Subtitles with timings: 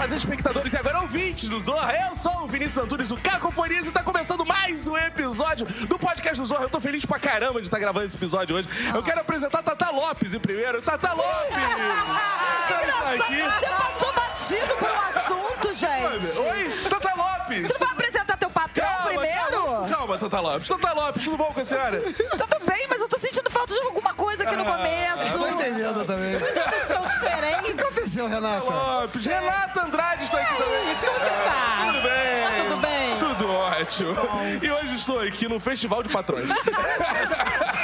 [0.00, 1.92] fazer espectadores e agora ouvintes do Zorra.
[2.08, 6.40] Eu sou o Vinícius Antunes, o Cacofonias, e tá começando mais um episódio do podcast
[6.40, 6.62] do Zorra.
[6.62, 8.66] Eu tô feliz pra caramba de estar gravando esse episódio hoje.
[8.94, 10.80] Eu quero apresentar Tata Lopes em primeiro.
[10.80, 11.52] Tata Lopes!
[12.64, 13.42] Você está aqui?
[13.42, 16.48] Você passou batido pelo assunto, gente.
[16.48, 17.66] Oi, Tata Lopes!
[17.66, 19.64] Você não vai apresentar teu patrão primeiro?
[19.64, 20.68] Calma, calma, Tata Lopes.
[20.68, 22.00] Tata Lopes, tudo bom com a senhora?
[22.00, 25.38] Tudo bem, mas eu tô sentindo falta de alguma coisa aqui no começo.
[25.38, 26.38] Tô entendendo também.
[26.86, 27.80] São O que diferentes.
[27.80, 28.64] aconteceu, Renata?
[28.64, 30.96] Lopes, Renata Andrade está aqui também.
[30.96, 31.86] Como você tá?
[31.86, 32.42] Tudo bem?
[32.42, 33.18] Tá tudo bem?
[33.18, 34.16] Tudo ótimo.
[34.62, 36.48] E hoje estou aqui no Festival de Patrões.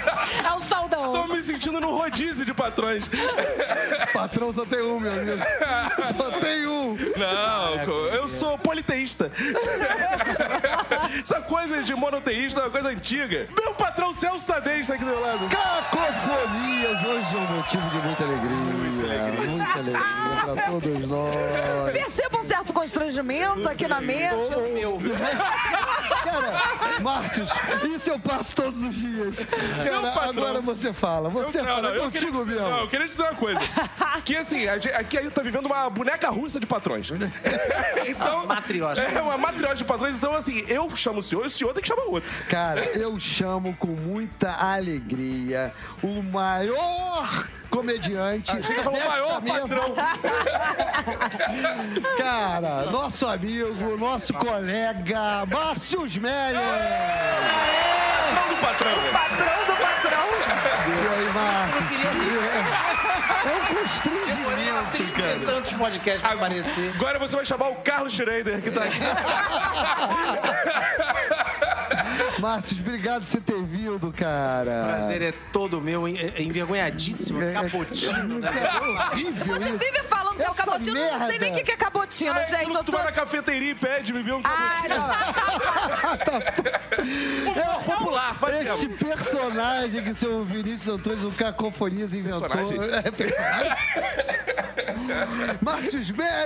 [1.07, 1.23] É saudão.
[1.23, 3.09] Estou me sentindo no rodízio de patrões.
[4.13, 5.39] Patrão só tem um, meu amigo.
[6.17, 6.97] Só tem um.
[7.17, 9.31] Não, co- eu sou politeísta.
[11.23, 13.49] Essa coisa de monoteísta é uma coisa antiga.
[13.61, 15.49] Meu patrão Celso Tadei está aqui do meu lado.
[15.49, 18.57] Cacofonias, hoje é um motivo de muita alegria.
[18.57, 19.47] Muita alegria.
[19.51, 21.93] Muita alegria pra todos nós.
[21.93, 24.37] Perceba um certo constrangimento aqui na mesa.
[26.25, 27.49] Cara, Márcios,
[27.95, 29.47] isso eu passo todos os dias.
[29.85, 30.29] Cara, patrão.
[30.31, 31.29] agora você fala.
[31.29, 32.69] Você fala, é eu contigo queria, mesmo.
[32.71, 33.61] não, eu queria dizer uma coisa.
[34.25, 37.11] Que assim, a gente- aqui a gente tá vivendo uma boneca russa de patrões.
[38.07, 39.07] Então, Matriótica.
[39.09, 40.17] É uma matriótica de patrões.
[40.17, 42.31] Então, assim, eu chamo o senhor e o senhor tem que chamar o outro.
[42.49, 48.53] Cara, eu chamo com muita alegria o maior comediante.
[48.63, 49.77] Chega falou desta maior mesa.
[49.77, 49.95] patrão.
[52.19, 56.61] Cara, nosso amigo, nosso colega, Márcio Smeller.
[58.31, 58.95] Patrão do patrão.
[59.01, 59.13] velho.
[59.13, 60.27] Patrão do patrão.
[60.89, 61.76] E aí, Márcio?
[63.45, 65.41] É um constrangimento, cara.
[65.47, 66.93] tantos podcasts pra aparecer.
[66.95, 68.99] Agora você vai chamar o Carlos Schrader, que tá aqui.
[72.39, 74.83] Márcio, obrigado por você ter vindo, cara.
[74.83, 78.51] O prazer é todo meu, é envergonhadíssimo, cabotino, né?
[78.51, 79.79] É horrível Você isso.
[79.79, 80.99] vive falando que é o cabotino.
[80.99, 81.57] Eu não sei nem o merda.
[81.59, 82.65] que que é cabotino, Aí, gente.
[82.67, 82.97] quando Eu tu tô...
[82.99, 84.89] vai na cafeteria e pede, me vê um Ai,
[87.47, 89.05] Humor popular, faz Esse tempo.
[89.05, 92.49] personagem que seu Vinícius Antunes, o Cacofonias, inventou.
[92.49, 92.79] Personagem?
[93.05, 93.73] É personagem.
[95.63, 96.37] Márcio Smeller!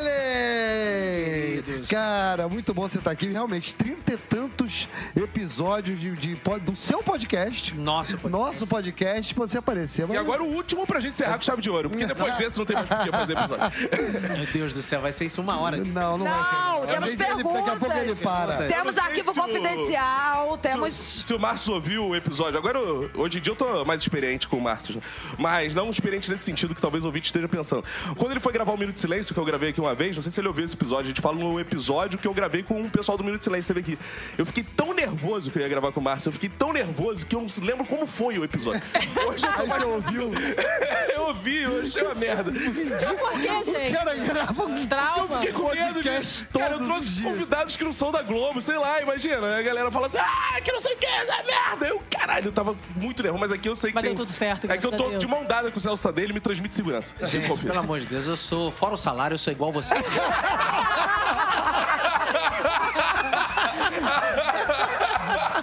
[1.89, 3.29] Cara, muito bom você estar aqui.
[3.29, 7.75] Realmente, trinta e tantos episódios de, de pod- do seu podcast.
[7.75, 8.31] Nosso podcast.
[8.31, 10.03] Nosso podcast, pra você aparecer.
[10.05, 12.59] E Mas- agora o último pra gente encerrar com chave de ouro, porque depois desse
[12.59, 14.37] não tem mais por que fazer episódio.
[14.37, 15.77] Meu Deus do céu, vai ser isso uma hora.
[15.79, 16.87] Não, não, Não, vai.
[16.95, 18.21] temos Ele- Daqui a pouco ele perguntas.
[18.21, 18.67] para.
[18.67, 20.95] Temos arquivo se o- confidencial, temos...
[20.95, 24.03] Se, se o Márcio ouviu o episódio, agora eu- hoje em dia eu tô mais
[24.03, 25.03] experiente com o Márcio,
[25.39, 27.85] mas não experiente nesse sentido que talvez o ouvinte esteja pensando.
[28.17, 30.23] Quando ele foi gravar o Minuto de Silêncio, que eu gravei aqui uma vez, não
[30.23, 32.81] sei se ele ouviu esse episódio, a gente fala no episódio que eu gravei com
[32.83, 34.05] o pessoal do Minuto de Silêncio que teve aqui.
[34.39, 37.25] Eu fiquei tão nervoso que eu ia gravar com o Márcio, eu fiquei tão nervoso
[37.27, 38.83] que eu não lembro como foi o episódio.
[39.29, 39.83] Hoje eu tô mais...
[39.83, 40.31] você ouviu?
[41.15, 42.51] eu ouvi, eu achei uma merda.
[42.53, 43.93] Por quê, O gente?
[43.93, 45.29] cara grava um Eu Trauma?
[45.39, 46.11] fiquei com medo de...
[46.59, 49.57] Cara, eu trouxe convidados que não são da Globo, sei lá, imagina.
[49.57, 51.87] A galera fala assim, ah, que não sei o que, essa merda.
[51.87, 54.15] Eu, caralho, eu tava muito nervoso, mas aqui eu sei que Mas tem...
[54.15, 55.21] deu tudo certo, É que eu tô Deus.
[55.21, 57.15] de mão dada com o Celso Tadei, ele me transmite segurança.
[57.27, 59.95] Gente, pelo amor de Deus, eu sou, fora o salário, eu sou igual você.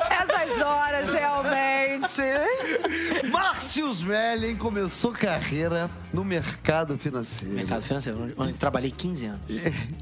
[0.10, 1.10] Essas horas,
[2.16, 3.28] realmente.
[3.32, 7.54] Márcio Smelling começou carreira no mercado financeiro.
[7.54, 9.42] Mercado financeiro, onde- trabalhei 15 anos.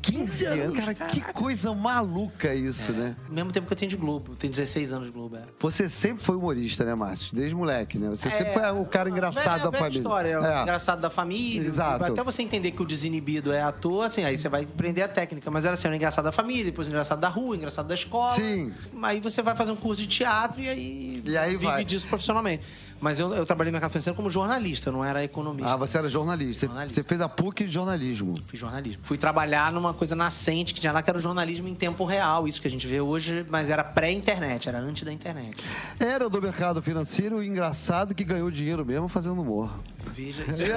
[0.02, 3.16] 15 anos, cara, que coisa maluca isso, né?
[3.28, 5.36] Ao mesmo tempo que eu tenho de Globo, tenho 16 anos de Globo.
[5.38, 5.42] É.
[5.60, 7.36] Você sempre foi humorista, né, Márcio?
[7.36, 8.10] Desde moleque, né?
[8.10, 9.98] Você sempre foi o cara engraçado É, da é a família.
[10.00, 10.62] história, é o É.
[10.62, 11.68] engraçado da família.
[11.68, 12.04] Exato.
[12.06, 15.50] Até você entender que o desinibido é ator, assim, aí você vai aprender a técnica.
[15.52, 17.96] Mas era assim, o engraçado da família, depois o engraçado da rua, o engraçado da
[17.96, 18.34] escola.
[18.36, 18.72] Sim.
[19.02, 21.86] Aí você vai fazer um curso de teatro e aí, E aí vive vai.
[21.96, 22.64] Disso profissionalmente.
[23.00, 25.74] Mas eu, eu trabalhei no mercado financeiro como jornalista, não era economista.
[25.74, 26.68] Ah, você era jornalista.
[26.68, 26.94] Você-.
[26.94, 28.36] Você fez a PUC de jornalismo.
[28.48, 29.02] Fiz jornalismo.
[29.04, 32.48] Fui trabalhar numa coisa nascente que tinha lá, que era o jornalismo em tempo real.
[32.48, 35.62] Isso que a gente vê hoje, mas era pré-internet, era antes da internet.
[36.00, 39.70] Era do mercado financeiro engraçado que ganhou dinheiro mesmo fazendo humor.
[40.12, 40.72] Veja Gente,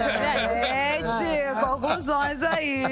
[1.60, 2.84] conclusões aí.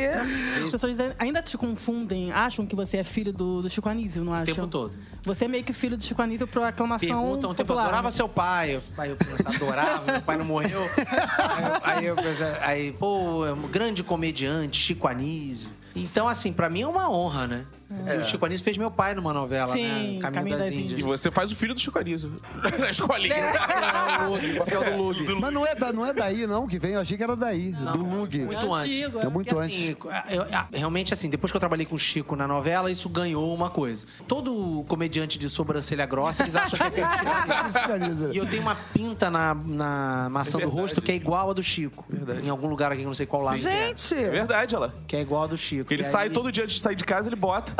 [0.64, 4.32] As pessoas ainda te confundem, acham que você é filho do, do Chico Anísio, não
[4.32, 4.54] o acham?
[4.54, 4.96] tempo todo.
[5.24, 8.28] Você é meio que filho do Chico Anísio por aclamação Perguntam, tempo, eu adorava seu
[8.28, 8.76] pai.
[8.76, 10.80] Eu- Aí eu comecei a adorar, meu pai não morreu.
[10.80, 10.86] Aí
[11.66, 15.68] eu, aí eu pensei, aí, pô, é um grande comediante, Chico Anísio.
[15.94, 17.64] Então, assim, pra mim é uma honra, né?
[17.88, 20.20] E o Chico Anísio fez meu pai numa novela, Sim, né?
[20.20, 20.98] Caminho, das, Índias.
[20.98, 22.32] E você faz o filho do Chico Anísio.
[22.80, 23.34] Na escolinha.
[23.34, 25.34] É, o Lug, o papel do Lug.
[25.40, 26.92] Mas não é, da- não é daí, não, que vem.
[26.92, 28.38] Eu achei que era daí, do Lug.
[28.40, 28.96] Muito antes.
[29.02, 29.76] antigo, É muito Porque, antes.
[29.78, 29.96] assim,
[30.34, 33.54] eu- eu- realmente, assim, depois que eu trabalhei com o Chico na novela, isso ganhou
[33.54, 34.04] uma coisa.
[34.26, 38.32] Todo comediante de sobrancelha grossa, eles acham que é feito de Chico Anísio.
[38.32, 41.62] E eu tenho uma pinta na, na maçã do rosto que é igual a do
[41.62, 42.04] Chico.
[42.42, 43.56] Em algum lugar aqui, não sei qual é.
[43.56, 44.94] Gente, É verdade, ela.
[45.06, 45.84] Que é igual a do Chico.
[45.84, 47.75] Porque ele E sai aí- todo dia antes de sair de casa, ele bota.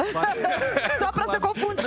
[0.99, 1.87] Só pra ser confundido.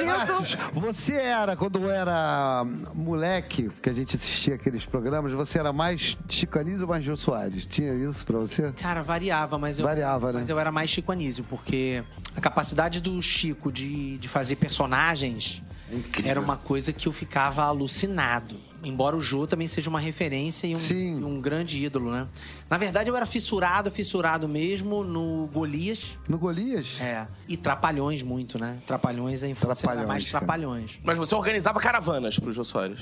[0.73, 6.57] Você era, quando era moleque, que a gente assistia aqueles programas, você era mais Chico
[6.59, 7.65] Anísio ou mais Jô Soares?
[7.65, 8.71] Tinha isso pra você?
[8.73, 10.39] Cara, variava, mas eu, Variava, né?
[10.39, 12.03] mas eu era mais Chico Anísio, porque
[12.35, 15.61] a capacidade do Chico de, de fazer personagens
[15.91, 16.31] Incrível.
[16.31, 18.55] era uma coisa que eu ficava alucinado.
[18.83, 20.79] Embora o Jô também seja uma referência e um,
[21.19, 22.27] e um grande ídolo, né?
[22.69, 26.15] Na verdade, eu era fissurado, fissurado mesmo no Golias.
[26.27, 26.97] No Golias?
[27.01, 27.25] É.
[27.47, 28.77] E Trapalhões muito, né?
[28.85, 30.45] Trapalhões, a infância era mais Trapalhões, cara.
[30.45, 30.99] Trapalhões.
[31.03, 32.99] Mas você organizava caravanas pro Jô Soares.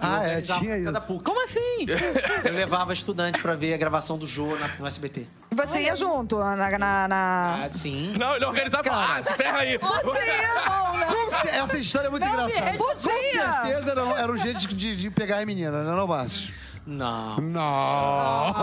[0.00, 1.06] Ah, é, tinha cada isso.
[1.08, 1.24] PUC.
[1.24, 1.84] Como assim?
[2.46, 5.26] Eu levava estudante pra ver a gravação do Jô na- no SBT.
[5.50, 6.56] Você ia junto na.
[6.78, 7.64] na, na...
[7.64, 8.14] Ah, sim.
[8.16, 9.78] Não, ele organizava falava, ah, se ferra aí.
[9.78, 11.06] Podia, não, né?
[11.06, 12.78] Como se- Essa história é muito Não, engraçada.
[12.78, 16.06] Com certeza era, era um jeito de, de- de pegar a menina, não é, não,
[16.06, 16.54] Márcio?
[16.86, 17.36] Não.
[17.36, 18.54] Não.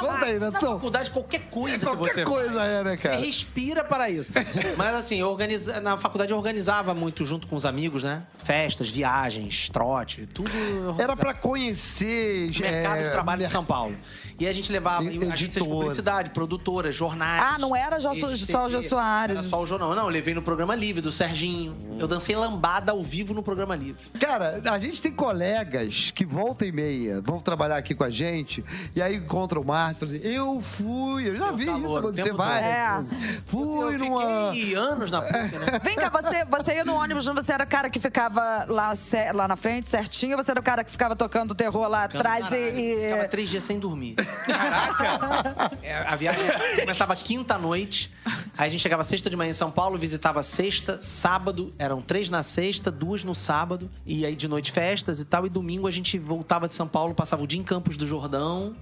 [0.00, 0.74] Conta aí, Na Netão.
[0.74, 3.20] faculdade, qualquer coisa que Qualquer você coisa é, né, Você cara?
[3.20, 4.30] respira para isso.
[4.76, 5.80] Mas assim, eu organiza...
[5.80, 8.22] na faculdade eu organizava muito junto com os amigos, né?
[8.44, 10.50] Festas, viagens, trote, tudo.
[10.98, 12.46] Era pra conhecer...
[12.50, 13.96] O mercado é, de trabalho de São Paulo.
[14.40, 15.34] E a gente levava Editora.
[15.34, 17.42] agências de publicidade, produtoras, jornais.
[17.44, 19.36] Ah, não era só- só o Jô Soares.
[19.36, 19.94] Era só o jornal.
[19.94, 21.76] Não, eu levei no programa livre do Serginho.
[21.98, 24.02] Eu dancei lambada ao vivo no programa livre.
[24.18, 28.64] Cara, a gente tem colegas que volta e meia vão trabalhar aqui com a gente
[28.96, 31.86] e aí encontram o Márcio e falam assim, eu fui, eu já Seu vi calor,
[31.86, 33.42] isso acontecer várias vezes.
[33.44, 34.52] Fui eu numa...
[34.54, 35.80] fiquei anos na PUC, né?
[35.82, 38.92] Vem cá, você, você ia no ônibus, você era o cara que ficava lá,
[39.34, 42.46] lá na frente, certinho, ou você era o cara que ficava tocando terror lá atrás
[42.46, 43.02] Caralho, e.
[43.02, 43.28] Ficava e...
[43.28, 44.14] três dias sem dormir.
[44.46, 45.70] Caraca!
[46.08, 46.42] a viagem
[46.80, 48.12] começava quinta à noite.
[48.56, 51.72] Aí a gente chegava sexta de manhã em São Paulo, visitava sexta, sábado.
[51.78, 53.90] Eram três na sexta, duas no sábado.
[54.04, 55.46] E aí de noite festas e tal.
[55.46, 58.74] E domingo a gente voltava de São Paulo, passava o dia em Campos do Jordão.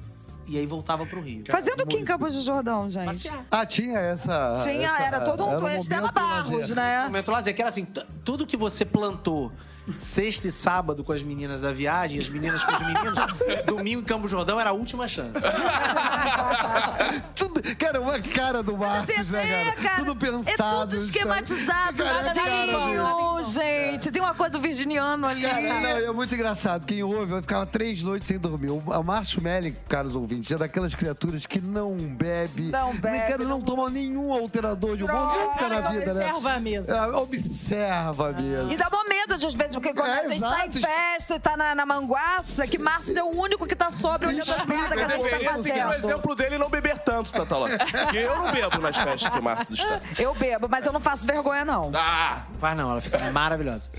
[0.51, 1.45] E aí voltava pro Rio.
[1.47, 3.05] Fazendo o que em Campos do Jordão, gente?
[3.05, 3.45] Passear.
[3.51, 4.55] Ah, tinha essa...
[4.65, 6.75] Tinha, essa- era todo um, era Estela Barros, lazer.
[6.77, 7.05] né?
[7.05, 7.87] Momento lazer, que era assim,
[8.25, 9.53] tudo que você plantou
[9.99, 13.19] sexta e sábado com as meninas da viagem, as meninas com os meninos,
[13.67, 15.41] domingo em Campo Jordão era a última chance.
[17.35, 19.83] Tudo, cara, uma cara do Márcio, né, cara?
[19.89, 20.49] cara, Tudo pensado.
[20.49, 24.11] É tudo esquematizado, Cara, nada cara, nenhum, gente.
[24.11, 25.43] Tem uma coisa do virginiano ali.
[25.43, 26.85] Cara, não, é muito engraçado.
[26.87, 28.71] Quem ouve, eu ficava três noites sem dormir.
[28.71, 32.71] O o Márcio Melling, caros ouvintes, é daquelas criaturas que não bebe.
[32.71, 36.27] Não bebe, Cara, não, não- toma nenhum alterador de humor nunca na vida, né?
[36.33, 36.93] observa a mesa.
[36.93, 38.73] É, observa a mesa.
[38.73, 40.81] E dá mó medo, às vezes, porque quando É, a gente tá em exato.
[40.87, 44.51] festa e tá na, na manguaça, que Márcio é o único que tá sóbrio olhando
[44.53, 45.95] as merdas que a gente tá deveria seguir o fazendo.
[45.95, 47.69] exemplo dele e não beber tanto, Tatala.
[47.71, 50.01] Porque eu não bebo nas festas que o Márcio está.
[50.19, 51.91] Eu bebo, mas eu não faço vergonha, não.
[51.95, 53.91] Ah, Faz não, ela fica maravilhosa.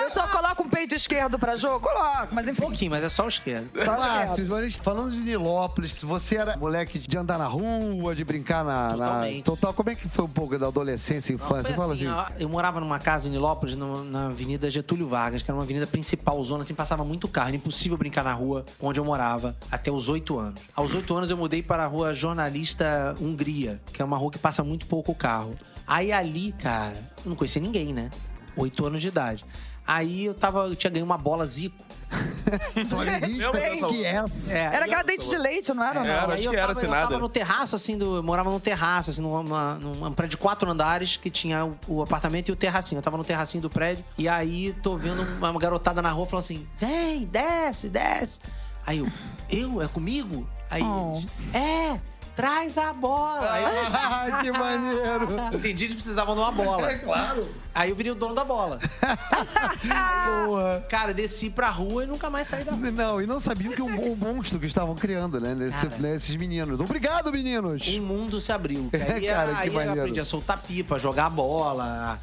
[0.00, 1.80] Eu só coloco um peito esquerdo pra jogo?
[1.88, 2.60] Coloco, mas Um enfim.
[2.62, 3.68] pouquinho, mas é só o esquerdo.
[3.84, 8.64] Só Márcio, mas falando de Nilópolis, você era moleque de andar na rua, de brincar
[8.64, 9.42] na, na- Totalmente.
[9.44, 9.74] Total.
[9.74, 11.64] Como é que foi um pouco da adolescência e Não, infância?
[11.68, 12.34] foi Fala assim, assim.
[12.42, 15.86] eu morava numa casa em Nilópolis, no- na Avenida Getúlio Vargas, que era uma avenida
[15.86, 17.48] principal, zona, assim, passava muito carro.
[17.48, 20.60] Era impossível brincar na rua onde eu morava até os oito anos.
[20.74, 24.38] Aos oito anos eu mudei para a rua Jornalista Hungria, que é uma rua que
[24.38, 25.54] passa muito pouco carro.
[25.86, 28.10] Aí ali, cara, eu não conhecia ninguém, né?
[28.56, 29.44] Oito anos de idade.
[29.86, 31.76] Aí eu tava, eu tinha ganho uma bola Zico.
[32.88, 34.24] Flamenguista, que é?
[34.50, 36.00] É, Era aquela dente de leite, não era?
[36.00, 36.10] É, não?
[36.10, 36.26] era.
[36.26, 37.02] Aí acho eu que era assinada.
[37.04, 40.36] Eu tava no terraço, assim, do, eu morava num terraço, assim, numa, num prédio de
[40.36, 42.98] quatro andares que tinha o, o apartamento e o terracinho.
[42.98, 46.44] Eu tava no terracinho do prédio e aí tô vendo uma garotada na rua falando
[46.44, 48.40] assim: vem, desce, desce.
[48.86, 49.08] Aí eu,
[49.50, 49.82] eu?
[49.82, 50.46] É comigo?
[50.70, 51.18] Aí Oh.
[51.18, 52.00] eles, é,
[52.34, 53.48] traz a bola.
[53.50, 55.28] Ah, que maneiro.
[55.54, 56.90] entendi que precisavam de uma bola.
[56.90, 57.48] É claro.
[57.74, 58.78] Aí eu virei o dono da bola.
[60.46, 60.84] Boa.
[60.88, 62.90] Cara, desci pra rua e nunca mais saí da rua.
[62.90, 65.54] Não, e não sabiam que um, um monstro que estavam criando, né?
[65.54, 65.98] Nesse, Cara.
[65.98, 66.78] nesses meninos.
[66.80, 67.88] Obrigado, meninos!
[67.88, 68.88] Um mundo se abriu.
[68.90, 70.00] Que Aí, Cara, que aí eu maneiro.
[70.00, 72.18] aprendi a soltar pipa, jogar bola,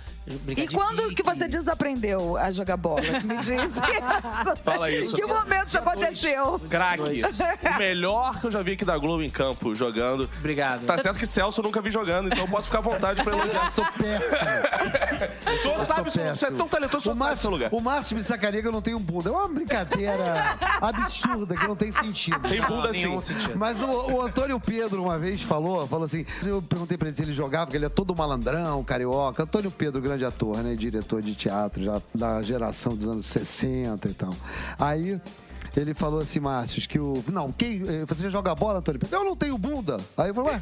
[0.48, 1.16] E de quando pique.
[1.16, 3.02] que você desaprendeu a jogar bola?
[3.24, 3.82] Me diz isso.
[4.64, 5.16] Fala isso.
[5.16, 6.60] Em que momento isso aconteceu?
[6.70, 7.22] craque.
[7.76, 10.30] O melhor que eu já vi aqui da Globo em campo jogando.
[10.38, 10.86] Obrigado.
[10.86, 13.34] Tá certo que Celso eu nunca vi jogando, então eu posso ficar à vontade pra
[13.36, 13.72] elogiar.
[13.72, 14.30] Sou péssimo.
[15.44, 16.58] Você Eu sabe, sou você é péssimo.
[16.58, 17.70] tão talentoso, você o Márcio, lugar.
[17.74, 19.30] o Márcio me sacaneia que eu não tenho bunda.
[19.30, 22.40] É uma brincadeira absurda que não tem sentido.
[22.48, 23.22] Tem bunda Não, assim.
[23.22, 23.58] sentido.
[23.58, 27.24] Mas o, o Antônio Pedro uma vez falou, falou assim, eu perguntei pra ele se
[27.24, 29.44] ele jogava, porque ele é todo malandrão, carioca.
[29.44, 34.14] Antônio Pedro, grande ator, né, diretor de teatro, já da geração dos anos 60 e
[34.14, 34.34] tal.
[34.78, 35.20] Aí
[35.78, 37.24] ele falou assim, Márcio, que o.
[37.32, 37.84] Não, quem.
[37.88, 39.00] eh, Você joga bola, Antônio?
[39.12, 40.00] Eu não tenho bunda.
[40.18, 40.62] Aí eu falei, ué,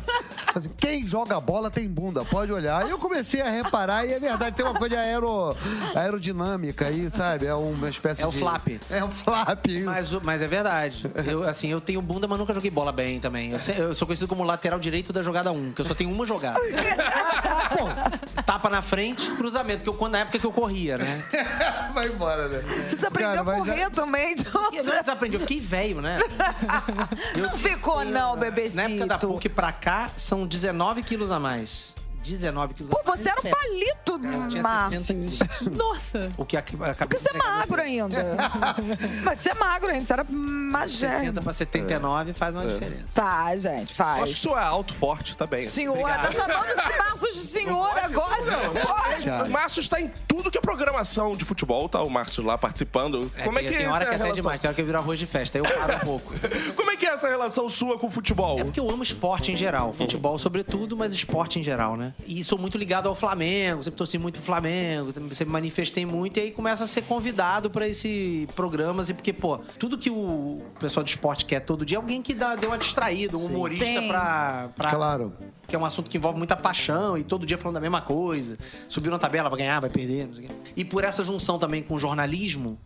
[0.58, 2.84] assim, quem joga bola tem bunda, pode olhar.
[2.84, 5.56] Aí eu comecei a reparar, e é verdade, tem uma coisa de aero,
[5.96, 7.46] aerodinâmica aí, sabe?
[7.46, 8.40] É uma espécie É o de.
[8.40, 8.68] flap.
[8.90, 9.86] É o flap, isso.
[9.86, 11.06] Mas, mas é verdade.
[11.26, 13.52] Eu, assim, eu tenho bunda, mas nunca joguei bola bem também.
[13.52, 16.12] Eu, se- eu sou conhecido como lateral direito da jogada 1, que eu só tenho
[16.12, 16.60] uma jogada.
[17.78, 21.24] Pô, tapa na frente, cruzamento, que eu, na época que eu corria, né?
[21.94, 22.62] Vai embora, né?
[22.88, 24.74] Você aprendeu a correr já- também, então.
[24.74, 26.20] E eu não desaprendi, eu fiquei velho, né?
[27.36, 28.76] Não ficou, não, bebezito.
[28.76, 31.97] Na época da PUC pra cá, são 19 quilos a mais.
[32.24, 33.52] 19 quilos Pô, você era um É.
[33.52, 35.00] palito, Eu tinha Márcio.
[35.00, 35.74] 60 quilos.
[35.78, 36.30] Nossa.
[36.38, 36.64] O que a, a
[36.96, 38.36] Porque você é magro ainda.
[39.24, 41.42] Mas você é magro ainda, você era 60 magérrimo.
[41.44, 43.04] pra 79 faz uma diferença.
[43.10, 44.30] Faz, gente, Só acho que faz.
[44.32, 45.62] isso é alto, forte, tá bem.
[45.62, 48.38] Senhora, tá chamando esse Márcio de senhor agora?
[48.86, 49.30] Pode.
[49.48, 52.02] O Márcio está em tudo que é programação de futebol, tá?
[52.02, 53.32] O Márcio lá participando.
[53.44, 54.36] Como é que tem é hora essa que até é relação?
[54.42, 56.34] demais, tem hora que eu viro arroz de festa, aí eu paro um pouco.
[56.76, 58.60] Como é que é essa relação sua com o futebol?
[58.60, 59.94] É porque eu amo esporte em geral.
[59.94, 62.07] Futebol, sobretudo, mas esporte em geral, né?
[62.26, 66.42] E sou muito ligado ao Flamengo, sempre torci muito pro Flamengo, sempre manifestei muito, e
[66.42, 71.04] aí começa a ser convidado pra esse programas, e porque, pô, tudo que o pessoal
[71.04, 74.08] de esporte quer todo dia é alguém que dá, deu uma distraída, um humorista Sim.
[74.08, 74.90] pra, pra.
[74.90, 75.34] Claro.
[75.68, 78.58] Que é um assunto que envolve muita paixão e todo dia falando da mesma coisa.
[78.88, 80.54] Subiu na tabela, vai ganhar, vai perder, não sei o quê.
[80.78, 82.80] E por essa junção também com o jornalismo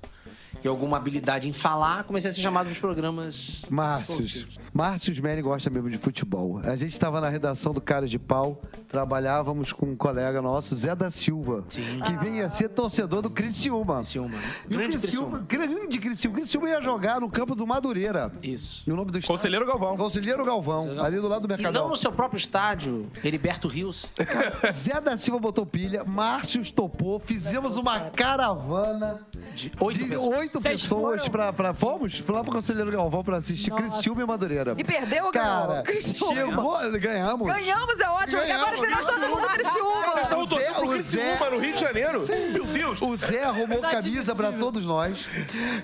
[0.63, 3.61] e alguma habilidade em falar, comecei a ser chamado nos programas.
[3.69, 4.47] Márcios.
[4.73, 6.59] Márcios Meli gosta mesmo de futebol.
[6.63, 10.95] A gente estava na redação do Cara de Pau, trabalhávamos com um colega nosso, Zé
[10.95, 11.99] da Silva, Sim.
[12.05, 13.97] que vinha ser torcedor do Criciúma.
[13.97, 14.43] Criciúma, né?
[14.69, 15.75] E Grande Criciúma, Criciúma.
[15.77, 16.35] grande Criciúma.
[16.37, 18.31] Criciúma ia jogar no campo do Madureira.
[18.43, 18.83] Isso.
[18.85, 19.35] E o nome do estádio?
[19.35, 19.97] Conselheiro Galvão.
[19.97, 21.83] Conselheiro Galvão, ali do lado do E Mercadão.
[21.83, 24.11] não no seu próprio estádio, Heriberto Rios.
[24.73, 29.21] Zé da Silva botou pilha, Márcios topou, fizemos uma caravana
[29.55, 30.40] De oito de pessoas.
[30.41, 31.31] Oito Vocês pessoas foram?
[31.31, 31.73] pra, pra.
[31.73, 33.83] Fomos lá pro Conselheiro Galvão pra assistir Nossa.
[33.83, 34.75] Criciúma e Madureira.
[34.77, 35.67] E perdeu ou ganhou?
[35.67, 36.33] Cara, Criciúma.
[36.33, 37.47] chegou, ganhamos.
[37.47, 38.87] Ganhamos, é ótimo, porque agora Ganhamos.
[39.05, 40.05] virou todo mundo Criciúma.
[40.11, 42.25] Vocês estão O torcendo pro o Criciúma no Rio de Janeiro?
[42.51, 43.01] Meu Deus.
[43.01, 45.25] O Zé arrumou camisa pra todos nós.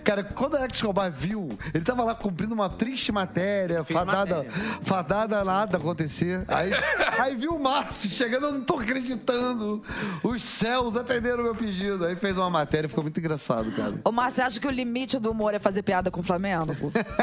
[0.03, 4.51] Cara, quando o Alex Escobar viu, ele tava lá cumprindo uma triste matéria, fadada, matéria.
[4.83, 6.43] fadada nada acontecer.
[6.47, 6.71] Aí,
[7.19, 9.83] aí viu o Márcio chegando, eu não tô acreditando.
[10.23, 12.05] Os céus atenderam o meu pedido.
[12.05, 13.95] Aí fez uma matéria, ficou muito engraçado, cara.
[14.03, 16.73] Ô, Márcio, acha que o limite do humor é fazer piada com o Flamengo?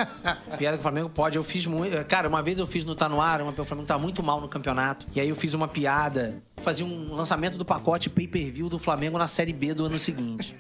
[0.59, 1.37] Piada que o Flamengo pode.
[1.37, 2.05] Eu fiz muito.
[2.07, 4.41] Cara, uma vez eu fiz no Tá No Ar, uma, o Flamengo tá muito mal
[4.41, 5.07] no campeonato.
[5.15, 6.43] E aí eu fiz uma piada.
[6.63, 10.57] Fazia um lançamento do pacote pay-per-view do Flamengo na Série B do ano seguinte.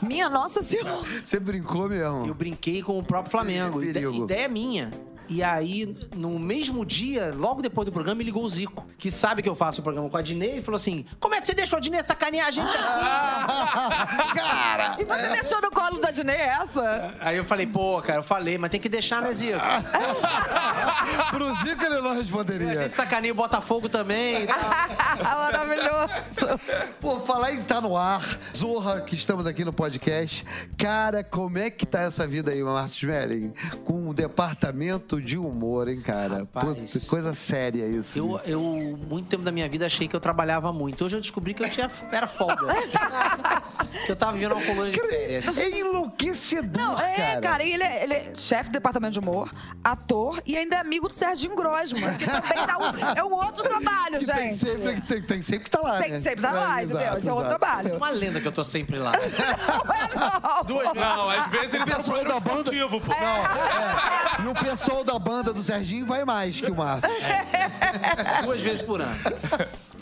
[0.00, 1.06] Minha Nossa Senhora.
[1.24, 2.26] Você brincou mesmo.
[2.26, 3.80] Eu brinquei com o próprio Flamengo.
[3.80, 4.24] Perigo.
[4.24, 4.90] Ideia minha.
[5.28, 9.42] E aí, no mesmo dia, logo depois do programa, me ligou o Zico, que sabe
[9.42, 11.54] que eu faço o programa com a Dinei, e falou assim: Como é que você
[11.54, 12.98] deixou a Dinei sacanear a gente assim?
[14.34, 14.96] Cara!
[14.98, 17.14] E você deixou no colo da Dinei essa?
[17.20, 19.58] Aí eu falei, pô, cara, eu falei, mas tem que deixar, né, Zico?
[21.30, 22.76] Pro Zico ele não A responderia.
[22.84, 24.44] gente sacaneia o Botafogo também.
[24.44, 24.58] e tal.
[25.38, 26.60] Maravilhoso.
[27.00, 28.24] Pô, falar em tá no ar,
[28.56, 30.44] Zorra, que estamos aqui no podcast.
[30.76, 33.52] Cara, como é que tá essa vida aí, Márcio Smelling?
[33.84, 36.38] Com o departamento de humor, hein, cara?
[36.40, 36.92] Rapaz.
[36.92, 38.18] Puta, coisa séria isso.
[38.18, 41.04] Eu, eu, muito tempo da minha vida, achei que eu trabalhava muito.
[41.04, 42.66] Hoje eu descobri que eu tinha, era folga.
[44.04, 45.58] que eu tava vivendo uma colônia de férias.
[45.58, 47.40] É enlouquecedor, Não, é, cara.
[47.40, 50.80] cara, e ele é, ele é chefe do departamento de humor, ator e ainda é
[50.80, 54.56] amigo do Serginho Grossman, que também dá um, é um outro trabalho, Que tem, gente.
[54.56, 56.16] sempre, tem, tem sempre que tá lá, Tem né?
[56.16, 57.00] que sempre estar lá, É, entendeu?
[57.02, 57.64] exato, Esse é outro exato.
[57.64, 57.96] É trabalho.
[57.96, 59.12] uma lenda que eu tô sempre lá.
[59.18, 60.64] Não é, não.
[60.64, 60.94] Duas.
[60.94, 63.12] Não, às vezes ele tá no programa da banda- esportivo, pô.
[63.12, 64.17] Não, é.
[64.42, 67.10] E o pessoal da banda do Serginho vai mais que o Márcio.
[68.44, 69.18] Duas vezes por ano.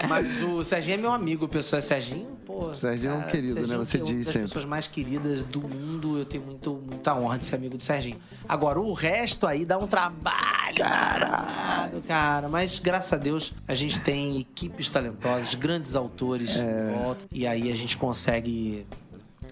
[0.09, 1.81] Mas o Serginho é meu amigo, pessoal.
[1.81, 2.75] Serginho, pô.
[2.75, 3.76] Serginho é um querido, né?
[3.78, 4.43] Você que é diz uma das sempre.
[4.43, 6.19] pessoas mais queridas do mundo.
[6.19, 8.19] Eu tenho muito, muita honra de ser amigo do Serginho.
[8.49, 10.76] Agora, o resto aí dá um trabalho.
[10.76, 12.49] Caralho, cara.
[12.49, 16.62] Mas graças a Deus a gente tem equipes talentosas, grandes autores É.
[16.95, 17.25] em volta.
[17.33, 18.87] E aí a gente consegue.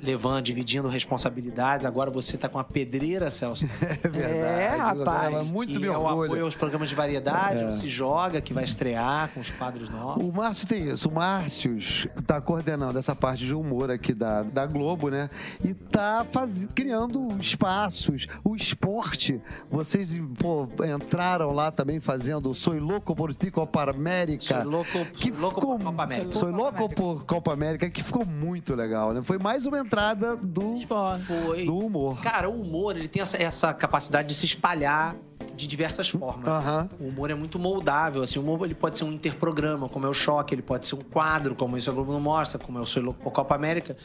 [0.05, 1.87] Levando, dividindo responsabilidades.
[1.87, 3.67] Agora você tá com a pedreira, Celso.
[4.05, 4.35] É verdade.
[4.35, 5.33] É, rapaz.
[5.33, 8.65] Ela muito me é o apoio aos programas de variedade, o Se Joga, que vai
[8.65, 10.23] estrear com os quadros novos.
[10.23, 11.09] O Márcio tem isso.
[11.09, 11.79] O Márcio
[12.27, 15.31] tá coordenando essa parte de humor aqui da, da Globo, né?
[15.63, 16.67] E tá faz...
[16.75, 18.27] criando espaços.
[18.43, 24.43] O esporte, vocês pô, entraram lá também fazendo Soy Louco por Ti Copa América.
[24.43, 25.79] Soy Louco- que Soy Louco ficou...
[25.79, 26.33] por Copa América.
[26.33, 29.23] Soy Louco por Copa América, que ficou muito legal, né?
[29.23, 29.94] Foi mais uma entrada
[30.43, 31.25] do, Esporte.
[31.25, 31.65] Foi.
[31.65, 32.21] do humor.
[32.21, 35.15] Cara, o humor, ele tem essa, essa capacidade de se espalhar
[35.55, 36.49] de diversas formas.
[36.49, 36.89] Aham.
[36.99, 40.09] O humor é muito moldável, assim, o humor ele pode ser um interprograma, como é
[40.09, 42.83] o Choque, ele pode ser um quadro, como isso a Globo não mostra, como é
[42.83, 43.97] o Sou Louco por Copa América.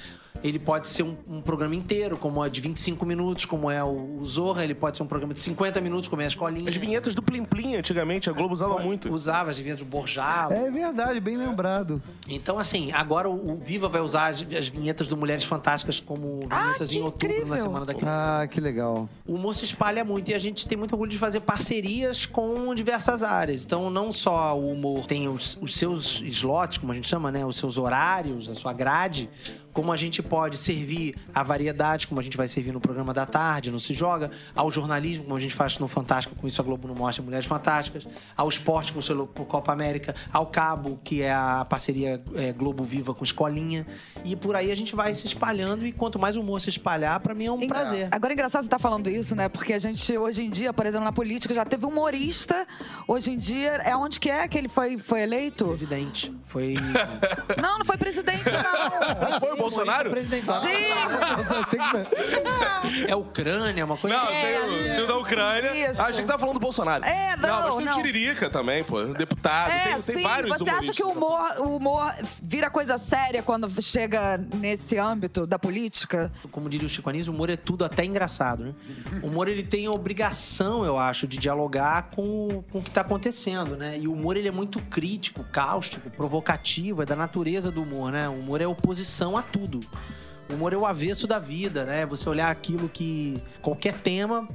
[0.44, 4.20] Ele pode ser um, um programa inteiro, como é de 25 minutos, como é o,
[4.20, 6.70] o Zorra, ele pode ser um programa de 50 minutos, como é a Escolinha.
[6.70, 9.12] As vinhetas do Plim Plim, antigamente, a Globo usava muito.
[9.14, 10.54] Usava as vinhetas do Borjalo.
[10.54, 12.02] É verdade, bem lembrado.
[12.28, 16.48] Então, assim, agora o, o Viva vai usar as, as vinhetas do Mulheres Fantásticas como
[16.50, 17.58] Ah, vinhetas que em outubro, na incrível!
[17.64, 18.42] Semana da Criança.
[18.44, 19.10] Ah, que legal.
[19.28, 22.74] O humor se espalha muito e a gente tem muito orgulho de fazer parcerias com
[22.74, 23.66] diversas áreas.
[23.66, 27.46] Então, não só o humor tem os, os seus slots, como a gente chama, né?
[27.46, 29.30] Os seus horários, a sua grade,
[29.80, 33.26] como a gente pode servir a variedade, como a gente vai servir no programa da
[33.26, 36.66] tarde, no Se Joga, ao jornalismo, como a gente faz no Fantástico, com isso a
[36.66, 38.06] Globo não mostra Mulheres Fantásticas,
[38.36, 42.84] ao esporte, com o seu Copa América, ao Cabo, que é a parceria é, Globo
[42.84, 43.88] Viva com Escolinha.
[44.26, 47.18] E por aí a gente vai se espalhando e quanto mais o humor se espalhar,
[47.22, 48.10] pra mim é um prazer.
[48.12, 49.48] Agora é engraçado você estar falando isso, né?
[49.48, 52.68] Porque a gente, hoje em dia, por exemplo, na política, já teve humorista.
[53.08, 55.68] Hoje em dia, é onde que é que ele foi, foi eleito?
[55.68, 56.36] Presidente.
[56.48, 56.74] Foi.
[57.62, 59.40] Não, não foi presidente, não.
[59.40, 60.10] Foi o Bolsonaro?
[60.10, 60.46] Presidente.
[60.60, 61.70] Sim!
[61.70, 64.18] Que- É Ucrânia, uma coisa.
[64.18, 65.90] Não, tem, o, tem o da Ucrânia.
[65.90, 66.02] Isso.
[66.02, 67.04] Achei que tava falando do Bolsonaro.
[67.04, 68.00] É, não, mas tem não.
[68.00, 69.04] o Tiririca também, pô.
[69.06, 69.72] Deputado.
[69.72, 70.24] É, tem, tem sim.
[70.24, 75.46] vários Você acha que o humor, o humor vira coisa séria quando chega nesse âmbito
[75.46, 76.32] da política?
[76.52, 78.74] Como diria o Chico Anísio, o humor é tudo até engraçado, né?
[79.22, 83.02] O humor ele tem a obrigação, eu acho, de dialogar com, com o que está
[83.02, 83.98] acontecendo, né?
[83.98, 88.28] E o humor ele é muito crítico, cáustico, provocativo, é da natureza do humor, né?
[88.30, 89.80] O humor é oposição a tudo.
[90.50, 92.06] O humor é o avesso da vida, né?
[92.08, 94.48] Você olhar aquilo que qualquer tema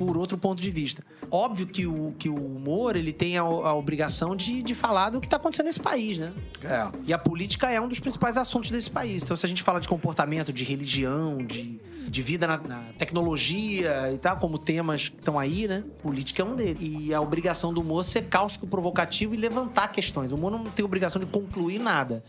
[0.00, 1.04] por outro ponto de vista.
[1.30, 5.20] Óbvio que o, que o humor ele tem a, a obrigação de, de falar do
[5.20, 6.32] que está acontecendo nesse país, né?
[6.64, 6.88] É.
[7.04, 9.22] E a política é um dos principais assuntos desse país.
[9.22, 11.78] Então, se a gente fala de comportamento, de religião, de,
[12.08, 15.84] de vida na, na tecnologia e tal, como temas que estão aí, né?
[16.02, 16.78] Política é um deles.
[16.80, 20.32] E a obrigação do humor é ser cáustico, provocativo e levantar questões.
[20.32, 22.24] O humor não tem obrigação de concluir nada.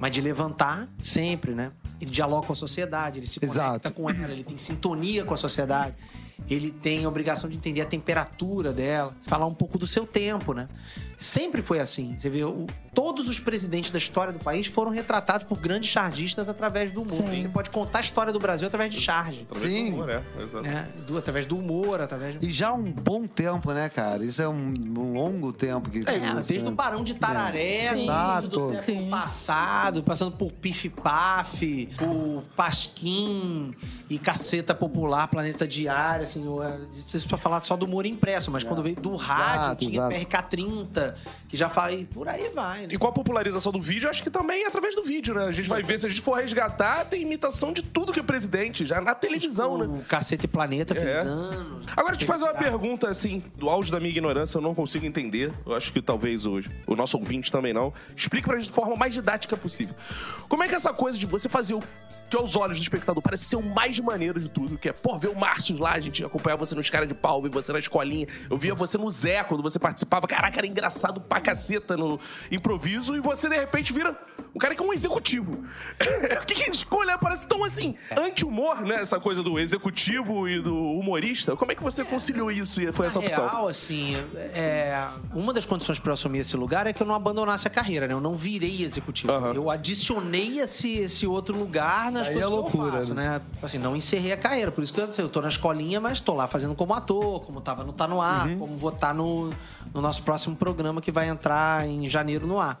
[0.00, 1.70] Mas de levantar sempre, né?
[2.00, 3.92] Ele dialoga com a sociedade, ele se conecta Exato.
[3.92, 5.94] com ela, ele tem sintonia com a sociedade.
[6.48, 10.54] Ele tem a obrigação de entender a temperatura dela, falar um pouco do seu tempo,
[10.54, 10.66] né?
[11.20, 12.16] Sempre foi assim.
[12.18, 16.48] Você vê, o- todos os presidentes da história do país foram retratados por grandes chargistas
[16.48, 17.12] através do humor.
[17.12, 17.42] Sim.
[17.42, 19.46] Você pode contar a história do Brasil através de charge.
[19.50, 19.92] Através do Sim.
[19.92, 20.62] humor, é, exato.
[20.62, 20.88] Né?
[21.06, 22.46] Do- através do humor, através de...
[22.46, 24.24] E já há um bom tempo, né, cara?
[24.24, 25.98] Isso é um, um longo tempo que.
[26.08, 26.70] É, desde né?
[26.70, 28.06] o Barão de Tararé, Sim.
[28.06, 29.10] início do século Sim.
[29.10, 33.74] passado, passando por Pif-Paf, por Pasquim
[34.08, 38.50] e Caceta Popular, Planeta Diário, assim, eu, é, preciso pra falar só do humor impresso,
[38.50, 40.14] mas quando veio do rádio, Exato, tinha exato.
[41.12, 41.14] PRK30,
[41.48, 42.88] que já falei, por aí vai, né?
[42.90, 45.44] E com a popularização do vídeo, acho que também é através do vídeo, né?
[45.44, 48.22] A gente vai ver, se a gente for resgatar, tem imitação de tudo que é
[48.22, 49.86] presidente, já na televisão, né?
[49.86, 51.20] O Caceta e Planeta fez É.
[51.20, 51.84] anos.
[51.96, 55.52] Agora, te fazer uma pergunta, assim, do auge da minha ignorância, eu não consigo entender.
[55.66, 57.92] Eu acho que talvez hoje o nosso ouvinte também não.
[58.16, 59.94] Explique pra gente de forma mais didática possível.
[60.48, 61.82] Como é que é essa coisa de você fazer o
[62.30, 65.18] que aos olhos do espectador parece ser o mais maneiro de tudo, que é, pô,
[65.18, 67.80] ver o Márcio lá, a gente acompanhava você nos caras de pau, ver você na
[67.80, 68.28] escolinha.
[68.48, 70.28] Eu via você no Zé quando você participava.
[70.28, 73.16] Caraca, era engraçado pra caceta no improviso.
[73.16, 74.16] E você, de repente, vira
[74.54, 75.52] um cara que é um executivo.
[76.42, 77.94] o que, que escolha parece tão assim?
[78.16, 78.96] Anti-humor, né?
[78.96, 81.56] Essa coisa do executivo e do humorista.
[81.56, 83.48] Como é que você conciliou isso e foi essa Na opção?
[83.48, 84.16] real, assim,
[84.54, 87.70] é, uma das condições para eu assumir esse lugar é que eu não abandonasse a
[87.70, 88.14] carreira, né?
[88.14, 89.32] Eu não virei executivo.
[89.32, 89.52] Aham.
[89.54, 93.40] Eu adicionei esse, esse outro lugar nas Aí coisas é loucura, que eu faço, né?
[93.62, 94.70] Assim, não encerrei a carreira.
[94.72, 97.60] Por isso que eu, eu tô na escolinha, mas tô lá fazendo como ator, como
[97.60, 98.58] tava no Tá No Ar, Uhum.
[98.58, 99.50] como vou estar no,
[99.92, 102.80] no nosso próximo programa que vai entrar em janeiro no ar.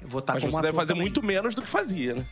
[0.00, 1.02] Eu vou estar Mas você deve fazer também.
[1.02, 2.26] muito menos do que fazia, né?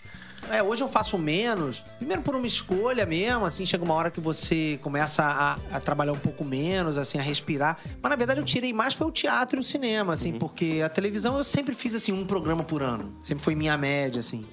[0.51, 1.81] É, hoje eu faço menos.
[1.99, 6.13] Primeiro por uma escolha mesmo, assim, chega uma hora que você começa a, a trabalhar
[6.13, 7.79] um pouco menos, assim, a respirar.
[8.01, 10.89] Mas na verdade eu tirei mais foi o teatro e o cinema, assim, porque a
[10.89, 13.17] televisão eu sempre fiz assim um programa por ano.
[13.23, 14.45] Sempre foi minha média, assim.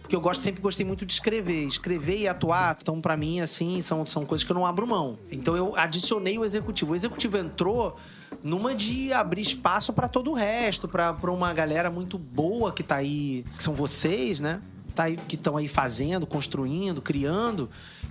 [0.00, 1.66] Porque eu gosto, sempre gostei muito de escrever.
[1.66, 5.18] Escrever e atuar, então, pra mim, assim, são, são coisas que eu não abro mão.
[5.30, 6.92] Então eu adicionei o executivo.
[6.92, 7.96] O executivo entrou
[8.42, 12.96] numa de abrir espaço pra todo o resto, pra uma galera muito boa que tá
[12.96, 14.60] aí, que são vocês, né?
[14.94, 17.70] Tá aí, que estão aí fazendo, construindo, criando.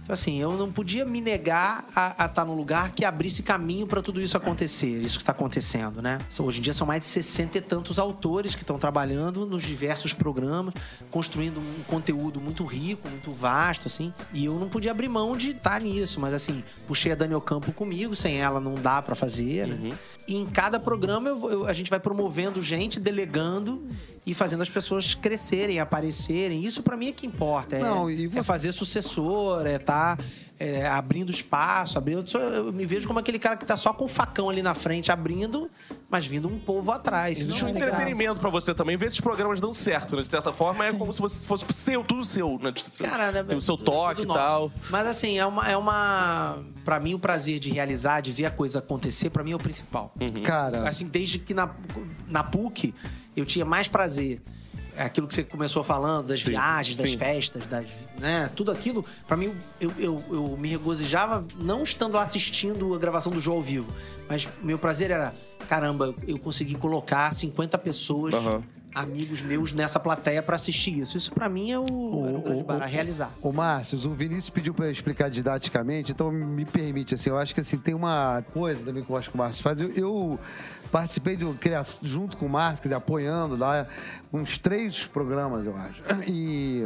[0.10, 4.02] Então, assim, eu não podia me negar a estar num lugar que abrisse caminho para
[4.02, 6.18] tudo isso acontecer, isso que está acontecendo, né?
[6.40, 10.12] Hoje em dia são mais de 60 e tantos autores que estão trabalhando nos diversos
[10.12, 10.74] programas,
[11.12, 14.12] construindo um conteúdo muito rico, muito vasto, assim.
[14.34, 17.72] E eu não podia abrir mão de estar nisso, mas assim, puxei a Dani Ocampo
[17.72, 19.96] comigo, sem ela não dá para fazer, né?
[20.28, 23.86] E em cada programa eu eu- a gente vai promovendo gente, delegando
[24.30, 26.64] e fazendo as pessoas crescerem, aparecerem.
[26.64, 27.76] Isso pra mim é que importa.
[27.78, 30.18] É, Não, e é você- fazer sucessor, é tá
[30.60, 32.24] é, abrindo espaço, abrindo.
[32.38, 35.10] Eu me vejo como aquele cara que tá só com o facão ali na frente,
[35.12, 35.70] abrindo,
[36.10, 37.40] mas vindo um povo atrás.
[37.40, 38.98] Existe um é entretenimento pra você também.
[38.98, 40.22] Ver esses programas dão certo, né?
[40.22, 42.74] De certa forma, é como se você fosse seu, tudo seu, né?
[43.00, 44.70] Cara, né, Tem o seu toque e tal.
[44.90, 46.60] Mas assim, é uma, é uma.
[46.84, 49.60] Pra mim, o prazer de realizar, de ver a coisa acontecer, pra mim é o
[49.60, 50.14] principal.
[50.44, 51.74] Cara, Assim, desde que na,
[52.28, 52.94] na PUC
[53.40, 54.42] eu tinha mais prazer.
[54.96, 57.18] É Aquilo que você começou falando, das Sim, viagens, das sim.
[57.18, 57.86] festas, das,
[58.20, 58.50] né?
[58.54, 63.32] Tudo aquilo, pra mim, eu, eu, eu me regozijava não estando lá assistindo a gravação
[63.32, 63.88] do jogo ao vivo.
[64.28, 65.32] Mas meu prazer era,
[65.70, 68.62] caramba, eu consegui colocar 50 pessoas, Aham.
[69.02, 71.18] Amigos meus, nessa plateia pra assistir isso.
[71.18, 73.32] Isso pra mim é o, era o barato, realizar.
[73.42, 77.54] Ô, Márcio, o Vinícius pediu pra eu explicar didaticamente, então me permite, assim, eu acho
[77.56, 79.80] que assim, tem uma coisa também que eu acho que o Márcio faz.
[79.80, 80.40] Eu, eu
[80.92, 83.86] participei de, cria- junto com o Márcio, quer dizer, apoiando lá,
[84.34, 86.02] uns três programas, eu acho.
[86.28, 86.84] E,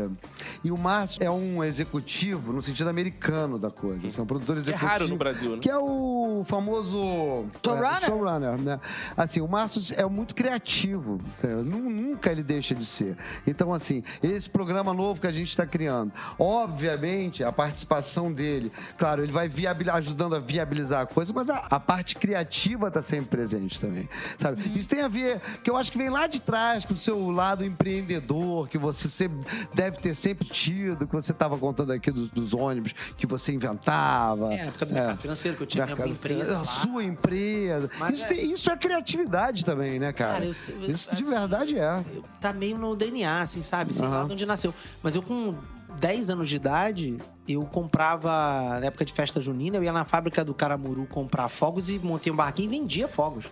[0.64, 4.58] e o Márcio é um executivo no sentido americano da coisa, assim, é um produtor
[4.58, 4.90] é executivo.
[4.92, 5.58] raro no Brasil, né?
[5.62, 7.96] Que é o famoso Showrunner?
[7.96, 8.80] é, showrunner, né?
[9.16, 11.20] Assim, o Márcio é muito criativo.
[11.40, 11.64] entendeu?
[12.04, 13.18] Nu- Nunca ele deixa de ser.
[13.46, 19.24] Então, assim, esse programa novo que a gente está criando, obviamente, a participação dele, claro,
[19.24, 23.26] ele vai viabili- ajudando a viabilizar a coisa, mas a, a parte criativa está sempre
[23.26, 24.62] presente também, sabe?
[24.78, 27.30] Isso tem a ver, que eu acho que vem lá de trás, com o seu
[27.32, 29.40] lado empreendedor, que você sempre,
[29.74, 34.54] deve ter sempre tido, que você estava contando aqui dos, dos ônibus, que você inventava.
[34.54, 36.64] É, a época do mercado financeiro, que eu tinha minha Mercado empresa a lá.
[36.66, 37.90] sua empresa.
[38.14, 40.34] Isso, é- tem- isso é criatividade também, né, cara?
[40.34, 41.83] Cara, eu sei- eu- isso de assim, verdade é.
[42.14, 43.94] Eu- tá meio no DNA, assim, sabe?
[43.94, 44.28] Sei lá Aham.
[44.28, 44.74] de onde nasceu.
[45.02, 45.56] Mas eu com
[46.00, 47.18] 10 anos de idade,
[47.48, 51.90] eu comprava, na época de festa junina, eu ia na fábrica do Caramuru comprar fogos
[51.90, 53.46] e montei um barquinho e vendia fogos.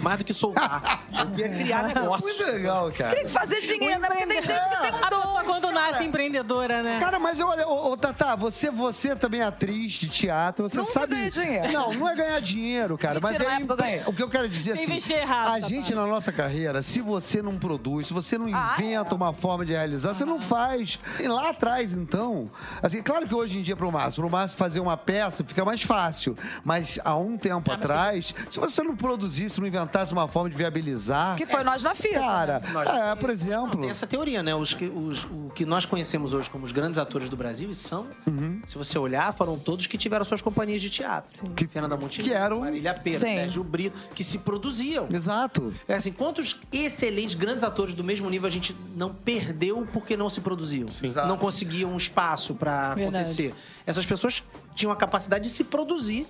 [0.00, 1.04] Mais do que soltar.
[1.18, 2.26] eu queria criar negócio.
[2.26, 3.14] Muito legal, cara.
[3.14, 4.08] Tem que fazer dinheiro, né?
[4.08, 5.20] Porque tem gente que tem um A dom.
[5.20, 6.98] pessoa quando nasce empreendedora, né?
[7.00, 10.92] Cara, mas olha, ô, ô, Tatá, você, você também é atriz de teatro, você Nunca
[10.92, 11.14] sabe.
[11.14, 11.72] ganhei dinheiro.
[11.72, 13.14] Não, não é ganhar dinheiro, cara.
[13.20, 14.08] Mentira, mas é época eu.
[14.08, 14.84] O que eu quero dizer assim.
[14.84, 15.68] Investir errado, A Tatá.
[15.68, 19.16] gente, na nossa carreira, se você não produz, se você não Ah, inventa é.
[19.16, 20.98] uma forma de realizar, você não faz.
[21.20, 22.46] E lá atrás, então.
[22.82, 25.82] Assim, claro que hoje em dia, pro Márcio, pro Márcio fazer uma peça fica mais
[25.82, 26.36] fácil.
[26.64, 31.36] Mas há um tempo atrás, se você não produzisse, não inventasse uma forma de viabilizar.
[31.36, 32.18] Que foi nós na fila.
[32.20, 33.80] Cara, Nós- é, por exemplo.
[33.80, 34.54] Tem essa teoria, né?
[34.54, 37.74] Os que, os- o que nós conhecemos hoje como os grandes atores do Brasil, e
[37.74, 38.60] são, Uhum.
[38.66, 41.48] se você olhar, foram todos que tiveram suas companhias de teatro.
[41.54, 43.26] Que- Fernanda Montenegro, que eram- Marília Pera, Sim.
[43.34, 45.06] Sérgio Brito, que se produziam.
[45.10, 45.72] Exato.
[45.88, 50.28] É assim, quantos excelentes, grandes atores do mesmo nível a gente não perdeu porque não
[50.28, 50.88] se produziam?
[51.02, 51.28] Exato.
[51.28, 53.16] Não conseguiam um espaço pra Verdade.
[53.16, 53.54] acontecer.
[53.86, 54.42] Essas pessoas
[54.74, 56.26] tinham a capacidade de se produzir.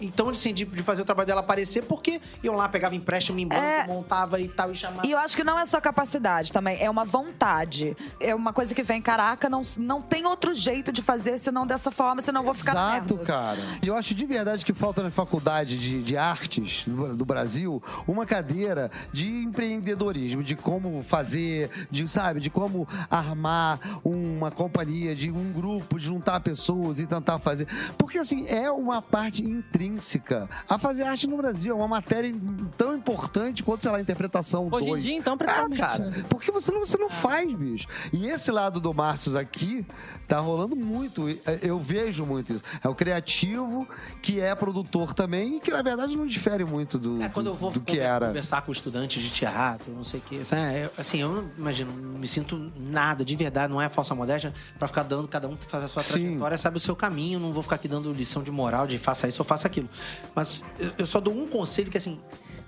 [0.00, 3.46] Então, assim, de, de fazer o trabalho dela aparecer, porque iam lá, pegava empréstimo em
[3.46, 3.86] banco, É.
[3.86, 5.06] montava e tal, e chamava.
[5.06, 7.96] E eu acho que não é só capacidade também, é uma vontade.
[8.18, 11.90] É uma coisa que vem, caraca, não, não tem outro jeito de fazer senão dessa
[11.92, 13.24] forma, senão eu vou ficar Exato, merda.
[13.24, 13.60] cara.
[13.82, 17.82] E eu acho de verdade que falta na faculdade de, de artes do, do Brasil
[18.06, 25.30] uma cadeira de empreendedorismo, de como fazer, de, sabe, de como armar uma companhia, de
[25.30, 27.66] um grupo, de juntar pessoas e tentar fazer.
[27.96, 29.83] Porque, assim, é uma parte intrínseca
[30.68, 31.72] a fazer arte no Brasil.
[31.72, 32.32] É uma matéria
[32.76, 35.02] tão importante quanto, sei lá, interpretação Hoje em 2.
[35.02, 35.80] dia, então, Ah, principalmente.
[35.80, 36.24] cara, né?
[36.28, 37.86] porque você não, você não faz, bicho.
[38.12, 39.86] E esse lado do Márcio aqui
[40.28, 41.28] tá rolando muito.
[41.28, 42.62] É, Eu vejo muito isso.
[42.82, 43.86] É o criativo
[44.22, 47.54] que é produtor também e que, na verdade, não difere muito do, É, quando eu
[47.54, 48.26] vou do que era.
[48.28, 50.44] conversar com estudantes de teatro, não sei o quê.
[50.44, 50.62] sabe?
[50.62, 54.52] É, Assim, eu não imagino, não me sinto nada, de verdade, não é falsa modéstia,
[54.78, 56.22] pra ficar dando, cada um fazer a sua Sim.
[56.24, 59.26] trajetória, sabe o seu caminho, não vou ficar aqui dando lição de moral, de faça
[59.28, 59.73] isso ou faça aquilo.
[60.34, 60.64] Mas
[60.98, 62.18] eu- só dou um conselho que, assim,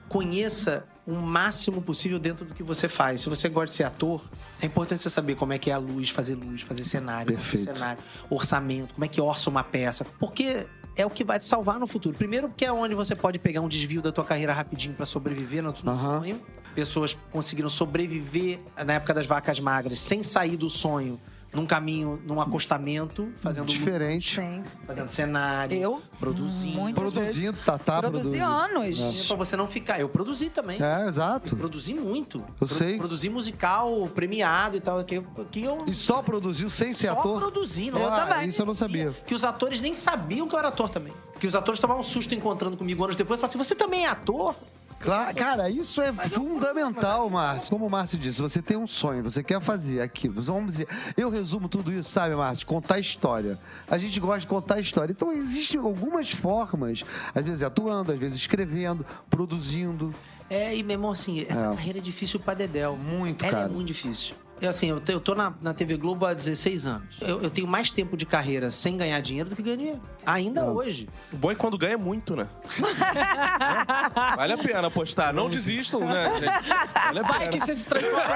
[0.08, 3.20] conheça o máximo possível dentro do que você faz.
[3.20, 4.22] Se você gosta de ser ator,
[4.60, 7.64] é importante você saber como é que é a luz, fazer luz, fazer cenário, Perfeito.
[7.72, 10.04] cenário, orçamento, como é que orça uma peça.
[10.18, 10.66] Porque
[10.96, 12.16] é o que vai te salvar no futuro.
[12.16, 15.62] Primeiro, porque é onde você pode pegar um desvio da tua carreira rapidinho pra sobreviver
[15.62, 16.18] no, no Aham.
[16.20, 16.40] sonho.
[16.74, 21.20] Pessoas conseguiram sobreviver na época das vacas magras sem sair do sonho.
[21.56, 24.34] Num caminho, num acostamento, fazendo Diferente.
[24.38, 24.62] Sim.
[24.86, 26.02] fazendo cenário, Eu?
[26.20, 26.92] produzindo.
[26.92, 29.26] Produzindo, tá, tá Produzi anos.
[29.26, 29.98] Pra você não ficar.
[29.98, 30.76] Eu produzi também.
[30.82, 31.56] É, exato.
[31.56, 32.44] Produzi muito.
[32.60, 32.98] Eu sei.
[32.98, 35.02] Produzi musical, premiado e tal.
[35.02, 37.40] Que, eu- que eu E só produziu sem ser só ator?
[37.40, 38.48] produzi, não Eu Ah, também.
[38.50, 39.16] Isso eu não sabia.
[39.26, 41.14] Que os atores nem sabiam que eu era ator também.
[41.40, 44.04] Que os atores tomavam um susto encontrando comigo anos depois e falavam assim: você também
[44.04, 44.54] é ator?
[44.98, 47.70] Claro, cara, isso é fundamental, Márcio.
[47.70, 50.40] Como o Márcio disse, você tem um sonho, você quer fazer aquilo.
[50.40, 52.66] Vamos dizer, eu resumo tudo isso, sabe, Márcio?
[52.66, 53.58] Contar história.
[53.88, 55.12] A gente gosta de contar história.
[55.12, 57.04] Então, existem algumas formas,
[57.34, 60.14] às vezes atuando, às vezes escrevendo, produzindo.
[60.48, 61.74] É, e mesmo assim, essa É.
[61.74, 62.96] carreira é difícil pra Dedel.
[62.96, 63.64] Muito, Ela cara.
[63.66, 64.34] é muito difícil.
[64.60, 67.16] Eu, assim, eu, eu tô na, na TV Globo há 16 anos.
[67.20, 70.00] Eu, eu tenho mais tempo de carreira sem ganhar dinheiro do que ganhar dinheiro.
[70.24, 71.08] Ainda hoje.
[71.32, 72.48] O bom é quando ganha muito, né?
[72.64, 74.36] É.
[74.36, 75.32] Vale a pena apostar.
[75.34, 76.92] Não desistam, né, gente?
[76.94, 78.26] Vale a Vai que você se transforma.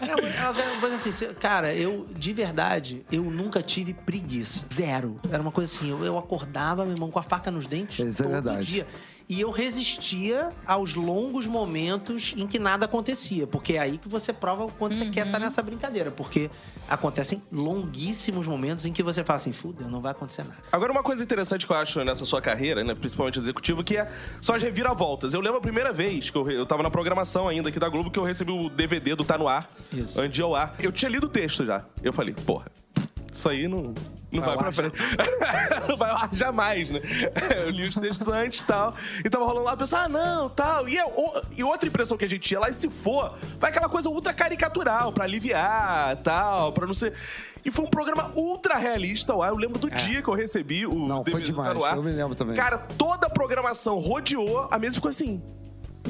[0.00, 4.64] É é coisa assim, cara, eu, de verdade, eu nunca tive preguiça.
[4.72, 5.20] Zero.
[5.30, 8.22] Era uma coisa assim, eu, eu acordava, meu irmão, com a faca nos dentes Isso
[8.22, 8.64] é todo verdade.
[8.66, 8.86] dia.
[9.30, 13.46] E eu resistia aos longos momentos em que nada acontecia.
[13.46, 16.10] Porque é aí que você prova o quanto você quer estar nessa brincadeira.
[16.10, 16.50] Porque
[16.88, 20.56] acontecem longuíssimos momentos em que você fala assim, fudeu, não vai acontecer nada.
[20.72, 24.10] Agora, uma coisa interessante que eu acho nessa sua carreira, né, principalmente executiva, que é
[24.40, 25.32] só as reviravoltas.
[25.32, 27.88] Eu lembro a primeira vez que eu, re- eu tava na programação ainda aqui da
[27.88, 30.18] Globo, que eu recebi o DVD do Tá No Ar, Isso.
[30.20, 30.74] ir ao ar.
[30.80, 31.84] Eu tinha lido o texto já.
[32.02, 32.66] Eu falei, porra,
[33.32, 33.94] isso aí não,
[34.32, 34.96] não vai, ao pra frente.
[35.88, 37.00] não vai ar jamais, né?
[37.64, 38.94] Eu li os textos antes e tal.
[39.24, 40.88] E tava rolando lá, pensava, ah, não, tal.
[40.88, 43.70] E, é o- e outra impressão que a gente tinha lá, e se for, vai
[43.70, 47.12] aquela coisa ultra caricatural, pra aliviar, tal, pra não ser...
[47.62, 49.46] E foi um programa ultra realista, ó.
[49.46, 52.10] Eu lembro do dia que eu recebi o Não, foi DVD Tá demais, eu me
[52.10, 52.56] lembro também.
[52.56, 55.42] Cara, toda a programação rodeou, a mesa ficou assim.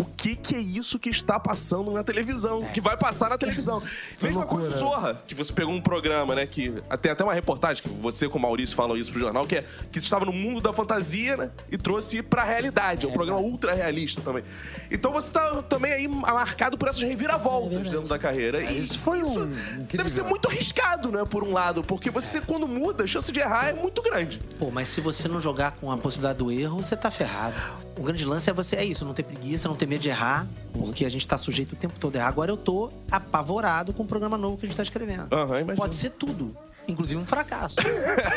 [0.01, 2.65] O que que é isso que está passando na televisão?
[2.73, 3.83] Que vai passar na televisão.
[4.21, 4.63] Mesma loucura.
[4.63, 6.47] coisa Zorra, que você pegou um programa, né?
[6.47, 9.57] Que tem até uma reportagem que você com o Maurício falam isso pro jornal, que
[9.57, 11.51] é que estava no mundo da fantasia, né?
[11.71, 13.05] E trouxe pra realidade.
[13.05, 14.43] É um programa ultra realista também.
[14.91, 18.63] Então você tá também aí marcado por essas reviravoltas dentro da carreira.
[18.63, 19.51] E Isso foi um.
[19.93, 21.25] Deve ser muito arriscado, né?
[21.29, 24.41] Por um lado, porque você, quando muda, a chance de errar é muito grande.
[24.59, 27.90] Pô, mas se você não jogar com a possibilidade do erro, você tá ferrado.
[28.01, 30.47] O grande lance é você, é isso, não ter preguiça, não ter medo de errar,
[30.73, 32.29] porque a gente tá sujeito o tempo todo a errar.
[32.29, 35.27] Agora eu tô apavorado com o programa novo que a gente tá escrevendo.
[35.61, 35.77] Imagino.
[35.77, 36.57] Pode ser tudo,
[36.89, 37.77] inclusive um fracasso.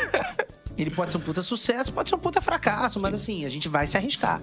[0.76, 3.66] Ele pode ser um puta sucesso, pode ser um puta fracasso, mas assim, a gente
[3.66, 4.42] vai se arriscar.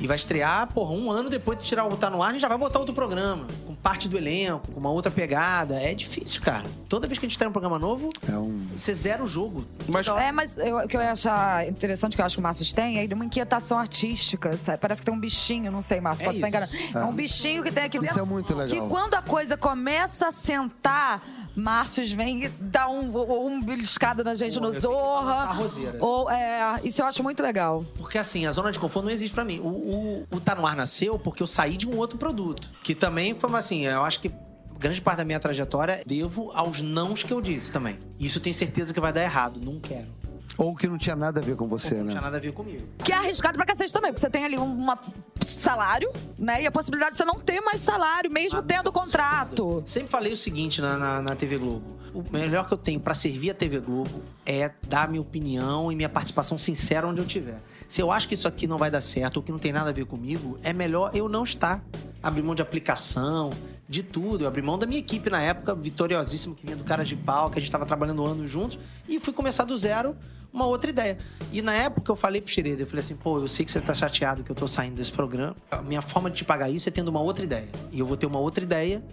[0.00, 2.40] E vai estrear, porra, um ano depois de tirar o Tá No Ar, a gente
[2.40, 3.46] já vai botar outro programa.
[3.66, 5.80] Com parte do elenco, com uma outra pegada.
[5.80, 6.64] É difícil, cara.
[6.88, 8.58] Toda vez que a gente tem um programa novo, É um...
[8.74, 9.64] você zera o jogo.
[9.86, 12.42] Mas É, mas eu- o que eu ia achar interessante, que eu acho que o
[12.42, 14.56] Márcio tem, é uma inquietação artística.
[14.56, 14.78] sabe?
[14.78, 16.74] Parece que tem um bichinho, não sei, Márcio, É posso estar isso.
[16.74, 16.98] enganado.
[16.98, 17.10] É.
[17.10, 18.68] um bichinho que tem aqui Isso é muito legal.
[18.82, 21.22] Que quando a coisa começa a sentar,
[21.54, 25.32] Márcio vem e dá um, um beliscado na gente Pô, no eu tenho que lançar
[25.32, 25.52] a Zorra.
[25.54, 25.98] roseira.
[26.00, 27.84] Ou, é, isso eu acho muito legal.
[27.96, 29.60] Porque assim, a zona de conforto não existe pra mim.
[29.60, 32.68] O, o, o Tá No Ar nasceu porque eu saí de um outro produto.
[32.82, 34.30] Que também foi uma, assim, eu acho que
[34.78, 37.98] grande parte da minha trajetória devo aos nãos que eu disse também.
[38.18, 39.60] Isso eu tenho certeza que vai dar errado.
[39.60, 40.14] Não quero.
[40.58, 42.10] Ou que não tinha nada a ver com você, não né?
[42.12, 42.82] tinha nada a ver comigo.
[43.04, 44.98] Que é arriscado pra cacete também, porque você tem ali um uma
[45.44, 46.62] salário, né?
[46.62, 49.82] E a possibilidade de você não ter mais salário, mesmo tendo contrato.
[49.84, 51.98] Sempre falei o seguinte na, na, na TV Globo.
[52.14, 55.96] O melhor que eu tenho pra servir a TV Globo é dar minha opinião e
[55.96, 57.60] minha participação sincera onde eu estiver.
[57.88, 59.90] Se eu acho que isso aqui não vai dar certo ou que não tem nada
[59.90, 61.84] a ver comigo, é melhor eu não estar.
[62.22, 63.50] Abrir mão de aplicação,
[63.88, 64.44] de tudo.
[64.44, 67.48] Eu abri mão da minha equipe na época, vitoriosíssima, que vinha do Cara de Pau,
[67.50, 70.16] que a gente estava trabalhando anos juntos, e fui começar do zero
[70.52, 71.18] uma outra ideia.
[71.52, 73.80] E na época eu falei pro Xereda, eu falei assim, pô, eu sei que você
[73.80, 75.54] tá chateado que eu tô saindo desse programa.
[75.70, 77.68] A minha forma de te pagar isso é tendo uma outra ideia.
[77.92, 79.04] E eu vou ter uma outra ideia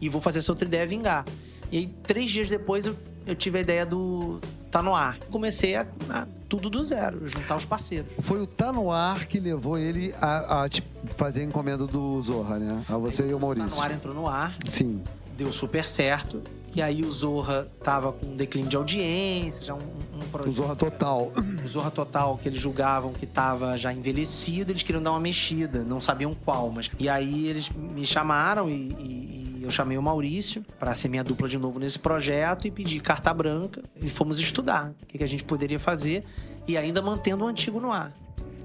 [0.00, 1.24] e vou fazer essa outra ideia vingar.
[1.72, 5.18] E aí, três dias depois, eu, eu tive a ideia do Tá No Ar.
[5.30, 8.06] Comecei a, a tudo do zero, juntar os parceiros.
[8.20, 10.68] Foi o Tá No Ar que levou ele a, a,
[11.16, 12.82] fazer a encomenda do Zorra, né?
[12.88, 13.70] A você e o Tá Maurício.
[13.76, 15.02] No Ar entrou no ar, Sim.
[15.36, 16.42] deu super certo.
[16.76, 20.52] E aí o Zorra tava com um declínio de audiência, já um, um O projeto.
[20.54, 21.32] Zorra Total.
[21.64, 25.84] O Zorra Total, que eles julgavam que tava já envelhecido, eles queriam dar uma mexida,
[25.84, 26.70] não sabiam qual.
[26.74, 26.90] Mas...
[26.98, 31.48] E aí eles me chamaram e- e eu chamei o Maurício para ser minha dupla
[31.48, 35.26] de novo nesse projeto e pedi carta branca e fomos estudar o que, que a
[35.26, 36.24] gente poderia fazer
[36.68, 38.12] e ainda mantendo o antigo no ar.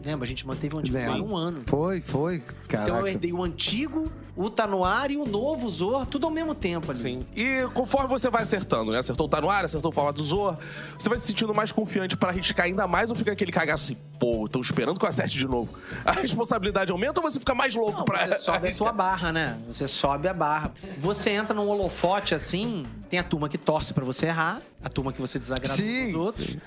[0.04, 0.26] Lembra?
[0.26, 1.26] A gente manteve o antigo Lembro.
[1.26, 1.62] um ano.
[1.66, 2.40] Foi, foi.
[2.68, 2.90] Caraca.
[2.90, 4.10] Então eu herdei o antigo,
[4.42, 7.00] o Tá No Ar e o novo Zorra, tudo ao mesmo tempo ali.
[7.02, 7.26] Sim.
[7.36, 9.00] E conforme você vai acertando, né?
[9.00, 10.58] Acertou o Tá No Ar, acertou o formato do Zorra,
[10.98, 13.98] você vai se sentindo mais confiante pra arriscar ainda mais ou fica aquele cagaço assim,
[14.18, 15.70] pô, tô esperando que eu acerte de novo.
[16.06, 18.26] A responsabilidade aumenta ou você fica mais louco Não, pra...
[18.30, 19.60] você sobe a tua barra, né?
[19.68, 20.72] Você sobe a barra.
[21.00, 25.12] Você entra num holofote assim, tem a turma que torce pra você errar, a turma
[25.12, 26.46] que você desagrada Sim, os outros.
[26.48, 26.62] sim.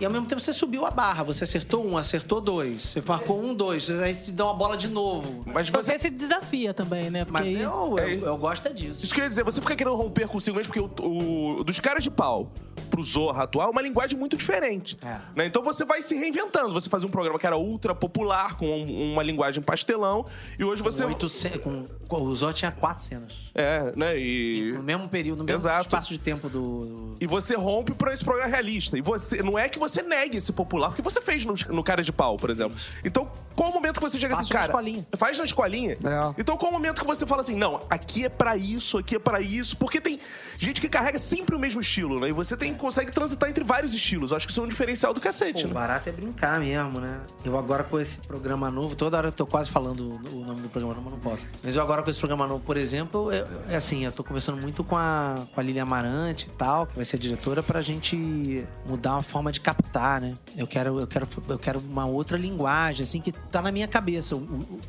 [0.00, 1.22] E ao mesmo tempo você subiu a barra.
[1.22, 2.82] Você acertou um, acertou dois.
[2.82, 3.88] Você marcou um, dois.
[3.90, 5.44] Aí você te dá uma bola de novo.
[5.46, 5.92] Mas você...
[5.92, 7.24] Você se desafia também, né?
[7.24, 8.14] Porque Mas eu, eu, É.
[8.14, 9.04] eu gosto é disso.
[9.04, 11.78] Isso que eu ia dizer, você fica querendo romper consigo mesmo, porque o, o- dos
[11.78, 12.50] caras de pau
[12.94, 14.96] pro Zorra atual, é uma linguagem muito diferente.
[15.02, 15.18] É.
[15.34, 15.46] né?
[15.46, 16.72] Então você vai se reinventando.
[16.74, 20.24] Você fazia um programa que era ultra popular, com um- uma linguagem pastelão,
[20.56, 21.02] e hoje você.
[21.02, 23.32] Com oito ce- com, com- o Zó tinha quatro cenas.
[23.52, 24.16] É, né?
[24.16, 24.72] E.
[24.76, 25.82] No mesmo período, no mesmo Exato.
[25.86, 27.14] espaço de tempo do.
[27.20, 28.96] E você rompe pra esse programa realista.
[28.96, 32.02] E você não é que você negue esse popular, porque você fez no, no Cara
[32.02, 32.76] de Pau, por exemplo.
[33.04, 34.72] Então, qual o momento que você chega Faço assim, na cara?
[34.72, 35.06] escolinha.
[35.16, 35.92] Faz na escolinha.
[35.94, 36.34] É.
[36.40, 39.18] Então, qual o momento que você fala assim, não, aqui é pra isso, aqui é
[39.18, 40.20] pra isso, porque tem
[40.58, 42.28] gente que carrega sempre o mesmo estilo, né?
[42.28, 44.30] E você tem, consegue transitar entre vários estilos.
[44.30, 45.74] Eu acho que isso é um diferencial do cacete, Pô, né?
[45.74, 47.18] barato é brincar mesmo, né?
[47.44, 50.68] Eu agora com esse programa novo, toda hora eu tô quase falando o nome do
[50.68, 51.46] programa novo, mas não posso.
[51.62, 54.60] Mas eu agora com esse programa novo, por exemplo, eu- é assim, eu tô conversando
[54.60, 57.80] muito com a, com a Lilian Amarante e tal, que vai ser a diretora, pra
[57.80, 60.34] gente mudar uma forma de captar, né?
[60.56, 64.36] Eu quero, eu quero, eu quero uma outra linguagem, assim, que tá na minha cabeça,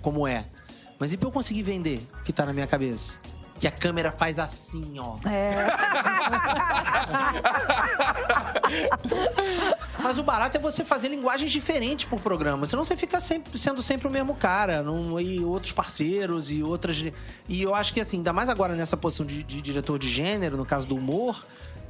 [0.02, 0.46] como é.
[1.00, 3.14] Mas e pra eu conseguir vender o que tá na minha cabeça?
[3.60, 5.16] Que a câmera faz assim, ó.
[5.30, 5.56] É.
[10.02, 12.66] Mas o barato é você fazer linguagens diferentes pro programa.
[12.66, 14.84] Senão você fica sempre, sendo sempre o mesmo cara.
[14.84, 17.04] Não, e outros parceiros e outras.
[17.48, 20.58] E eu acho que, assim, ainda mais agora nessa posição de, de diretor de gênero,
[20.58, 21.46] no caso do humor.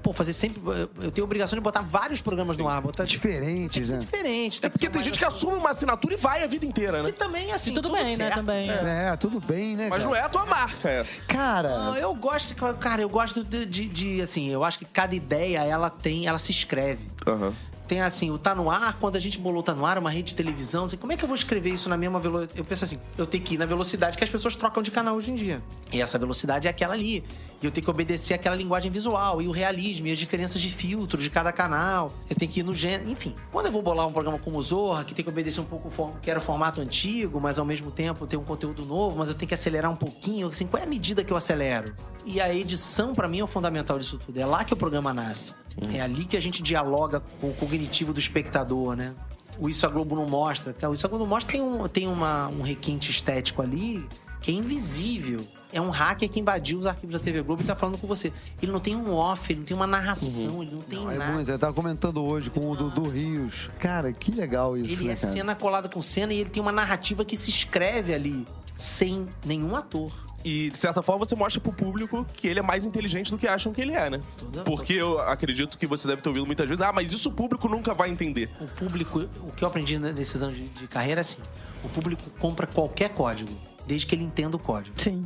[0.06, 0.62] Pô, fazer sempre.
[1.02, 2.80] Eu tenho a obrigação de botar vários programas no ar.
[2.80, 3.98] Botar Diferentes, né?
[3.98, 4.63] diferente.
[4.63, 7.12] É porque tem gente que assume uma assinatura e vai a vida inteira, né?
[7.12, 7.72] Que também, assim.
[7.72, 8.36] E tudo bem, né, certo.
[8.36, 8.70] também.
[8.70, 9.88] É, tudo bem, né?
[9.89, 10.06] Mas cara?
[10.06, 11.20] não é a tua marca essa.
[11.24, 15.15] Cara, Não, eu gosto, cara, eu gosto de, de- de, assim, eu acho que cada
[15.15, 17.10] ideia ela tem, ela se escreve.
[17.26, 17.52] Aham.
[17.88, 20.30] Tem assim, o Tá No Ar, quando a gente bolou Tá No Ar, uma rede
[20.30, 22.60] de televisão, assim, como é que eu vou escrever isso na mesma velocidade?
[22.60, 25.15] Eu penso assim, eu tenho que ir na velocidade que as pessoas trocam de canal
[25.15, 25.62] hoje em dia.
[25.91, 27.24] E essa velocidade é aquela ali.
[27.62, 30.70] E eu tenho que obedecer aquela linguagem visual, e o realismo, e as diferenças de
[30.70, 32.12] filtro de cada canal.
[32.30, 33.34] Eu tenho que ir no gênero, enfim.
[33.52, 35.89] Quando eu vou bolar um programa como o Zorra, que tem que obedecer um pouco
[36.22, 39.36] que era o formato antigo, mas ao mesmo tempo tem um conteúdo novo, mas eu
[39.36, 41.96] tenho que acelerar um pouquinho, assim, qual é a medida que eu acelero?
[42.26, 44.39] E a edição, pra mim, é o fundamental disso tudo.
[44.39, 45.56] É lá que o programa nasce.
[45.94, 49.13] É ali que a gente dialoga com o cognitivo do espectador, né?
[49.60, 50.76] O Isso a Globo não mostra.
[50.89, 54.08] O Isso a Globo não mostra tem, um, tem uma, um requinte estético ali
[54.41, 55.39] que é invisível.
[55.76, 58.32] É um hacker que invadiu os arquivos da TV Globo e tá falando com você.
[58.62, 61.18] Ele não tem um off, ele não tem uma narração, ele não tem Não, é
[61.18, 61.34] nada.
[61.34, 61.52] muito.
[61.52, 63.70] Eu tava comentando hoje com o Dudu Rios.
[63.78, 65.34] Cara, que legal isso, Ele né, é cara?
[65.34, 69.76] cena colada com cena e ele tem uma narrativa que se escreve ali, sem nenhum
[69.76, 70.12] ator.
[70.46, 73.48] E, de certa forma, você mostra pro público que ele é mais inteligente do que
[73.48, 74.20] acham que ele é, né?
[74.64, 77.68] Porque eu acredito que você deve ter ouvido muitas vezes, ah, mas isso o público
[77.68, 78.48] nunca vai entender.
[78.62, 81.40] O público, o que eu aprendi nesses anos de, de carreira é assim:
[81.84, 83.50] o público compra qualquer código,
[83.88, 85.02] desde que ele entenda o código.
[85.02, 85.26] Sim.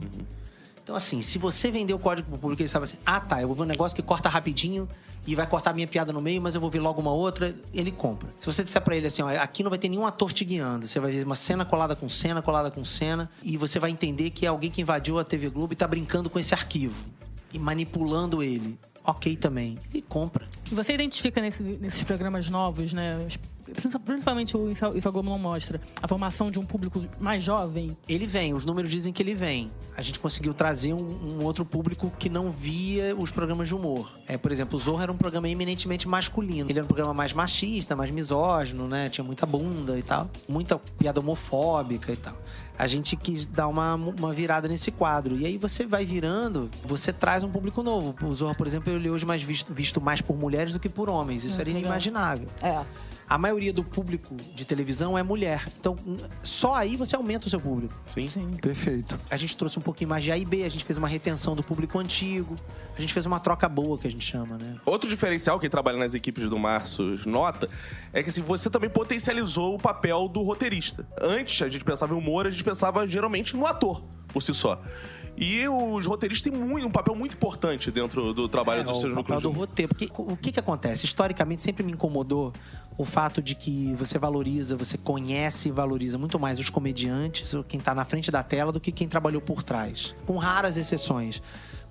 [0.90, 3.48] Então, assim, se você vender o código pro público, ele sabe assim: ah, tá, eu
[3.48, 4.90] vou ver um negócio que corta rapidinho
[5.28, 7.92] e vai cortar minha piada no meio, mas eu vou ver logo uma outra, ele
[7.92, 8.28] compra.
[8.40, 10.88] Se você disser pra ele assim: ó, aqui não vai ter nenhum ator te guiando,
[10.88, 14.32] você vai ver uma cena colada com cena, colada com cena, e você vai entender
[14.32, 17.06] que é alguém que invadiu a TV Globo e tá brincando com esse arquivo
[17.54, 18.76] e manipulando ele.
[19.06, 19.78] Ok também.
[19.94, 20.48] Ele compra.
[20.72, 23.28] Você identifica nesse- nesses programas novos, né?
[24.06, 27.44] Principalmente o Isso a Isso a Globo não mostra, a formação de um público mais
[27.44, 27.96] jovem.
[28.08, 29.70] Ele vem, os números dizem que ele vem.
[29.96, 34.12] A gente conseguiu trazer um, um outro público que não via os programas de humor.
[34.28, 36.70] É, por exemplo, o Zorro era um programa eminentemente masculino.
[36.70, 39.10] Ele era um programa mais machista, mais misógino, né?
[39.10, 40.30] Tinha muita bunda e tal.
[40.48, 42.36] Muita piada homofóbica e tal.
[42.80, 45.38] A gente quis dar uma, uma virada nesse quadro.
[45.38, 48.16] E aí você vai virando, você traz um público novo.
[48.26, 50.88] O Zorro, por exemplo, ele é hoje mais visto, visto mais por mulheres do que
[50.88, 51.44] por homens.
[51.44, 52.48] Isso É, era inimaginável.
[52.64, 52.80] É.
[53.30, 55.64] A maioria do público de televisão é mulher.
[55.80, 55.96] Então,
[56.42, 57.94] só aí você aumenta o seu público.
[58.08, 58.28] Sim.
[58.28, 58.50] Sim.
[58.60, 59.20] Perfeito.
[59.30, 61.56] A gente trouxe um pouquinho mais de A e B, a gente fez uma retenção
[61.56, 62.56] do público antigo,
[62.98, 64.78] a gente fez uma troca boa, que a gente chama, né?
[64.84, 67.70] Outro diferencial que trabalha nas equipes do Márcio nota
[68.12, 71.06] é que assim, você também potencializou o papel do roteirista.
[71.22, 74.82] Antes, a gente pensava em humor, a gente pensava geralmente no ator, por si só.
[75.42, 79.14] E os roteiristas têm muito- um papel muito importante dentro do trabalho É, dos seus
[79.14, 79.88] núcleos do roteiro.
[79.96, 81.06] Porque o que que acontece?
[81.06, 82.52] Historicamente, sempre me incomodou
[82.98, 87.80] o fato de que você valoriza, você conhece e valoriza muito mais os comediantes, quem
[87.80, 90.14] tá na frente da tela, do que quem trabalhou por trás.
[90.26, 91.42] Com raras exceções.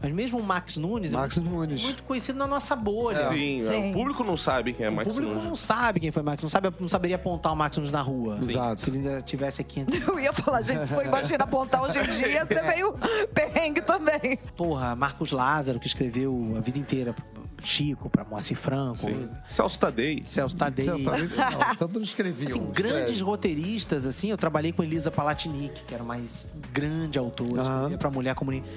[0.00, 1.82] Mas mesmo o Max Nunes Max é muito, Nunes.
[1.82, 3.26] muito conhecido na nossa bolha.
[3.28, 3.90] Sim, Sim.
[3.90, 5.48] o público não sabe quem é O Max público Nunes.
[5.48, 8.38] não sabe quem foi Max, não, sabe, não saberia apontar o Max Nunes na rua.
[8.40, 8.80] Exato.
[8.80, 11.98] Se ele ainda tivesse aqui entre Eu ia falar, gente, se for imagina apontar hoje
[11.98, 12.94] em dia, ia ser meio
[13.34, 14.38] perrengue também.
[14.56, 17.12] Porra, Marcos Lázaro, que escreveu a vida inteira
[17.60, 19.28] Chico, pra Moacir Franco, Sim.
[19.48, 20.22] Celso Tadei.
[20.24, 20.86] Celso Tadei.
[20.86, 22.48] Você sabe- não, Você não escrevia.
[22.50, 23.22] Assim, grandes escreve.
[23.24, 27.72] roteiristas, assim, eu trabalhei com Elisa Palatinic, que era mais grande autora, Aham.
[27.74, 28.68] escrevia pra mulher comunista.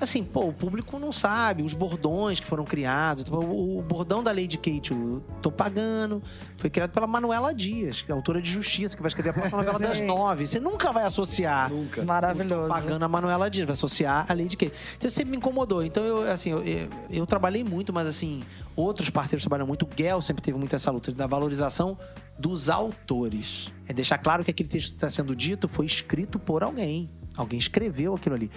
[0.00, 3.24] Assim, pô, o público não sabe, os bordões que foram criados.
[3.24, 6.22] Tipo, O, o bordão da Lady Kate, o Tô Pagando,
[6.56, 9.58] foi criado pela Manuela Dias, que é autora de Justiça, que vai escrever a próxima
[9.62, 10.46] novela das nove.
[10.46, 12.04] Você nunca vai associar Nunca.
[12.04, 12.68] Maravilhoso.
[12.68, 14.72] pagando a Manuela Dias, vai associar a Lady Kate.
[14.96, 15.82] Então isso sempre me incomodou.
[15.84, 18.42] Então eu, assim, eu, eu, eu trabalhei muito, mas assim,
[18.74, 19.84] outros parceiros trabalham muito.
[19.84, 21.98] O Gel sempre teve muito essa luta da valorização
[22.38, 23.72] dos autores.
[23.88, 27.08] É deixar claro que aquele texto que está sendo dito foi escrito por alguém.
[27.36, 28.50] Alguém escreveu aquilo ali.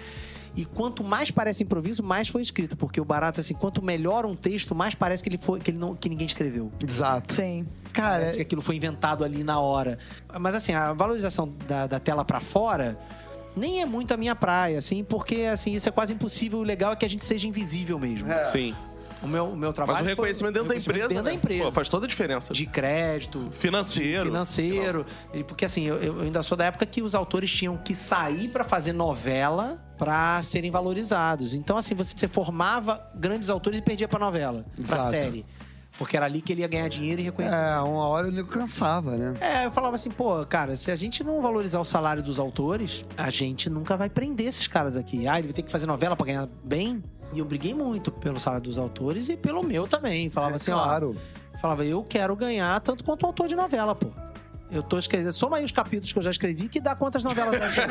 [0.56, 2.76] E quanto mais parece improviso, mais foi escrito.
[2.76, 5.70] Porque o barato, é assim, quanto melhor um texto, mais parece que ele foi que,
[5.70, 6.72] ele não, que ninguém escreveu.
[6.82, 7.34] Exato.
[7.34, 7.66] Sim.
[7.92, 9.98] Cara, Parece que aquilo foi inventado ali na hora.
[10.40, 12.98] Mas assim, a valorização da, da tela pra fora
[13.56, 16.60] nem é muito a minha praia, assim, porque assim, isso é quase impossível.
[16.60, 18.28] O legal é que a gente seja invisível mesmo.
[18.50, 18.74] Sim.
[19.22, 19.94] O meu, o meu trabalho.
[19.96, 21.08] Mas o foi- reconhecimento dentro da empresa.
[21.08, 21.36] Dentro da né?
[21.36, 21.64] empresa.
[21.64, 22.54] Pô, faz toda a diferença.
[22.54, 23.48] De crédito.
[23.50, 24.24] Financeiro.
[24.26, 25.06] Financeiro.
[25.34, 28.48] E porque assim, eu, eu ainda sou da época que os autores tinham que sair
[28.48, 31.54] pra fazer novela pra serem valorizados.
[31.54, 35.10] Então, assim, você, você formava grandes autores e perdia pra novela, pra Exato.
[35.10, 35.44] série.
[35.98, 37.62] Porque era ali que ele ia ganhar dinheiro e reconhecimento.
[37.62, 39.34] é, uma hora eu cansava, né?
[39.38, 43.02] É, eu falava assim, pô, cara, se a gente não valorizar o salário dos autores,
[43.18, 45.28] a gente nunca vai prender esses caras aqui.
[45.28, 47.02] Ah, ele vai ter que fazer novela pra ganhar bem.
[47.32, 50.28] E eu briguei muito pelo salário dos autores e pelo meu também.
[50.28, 51.16] Falava É, assim, claro.
[51.54, 51.58] ó.
[51.60, 54.08] Falava, eu quero ganhar tanto quanto o autor de novela, pô.
[54.72, 55.32] Eu tô escrevendo.
[55.32, 57.84] Soma aí os capítulos que eu já escrevi que dá quantas novelas eu já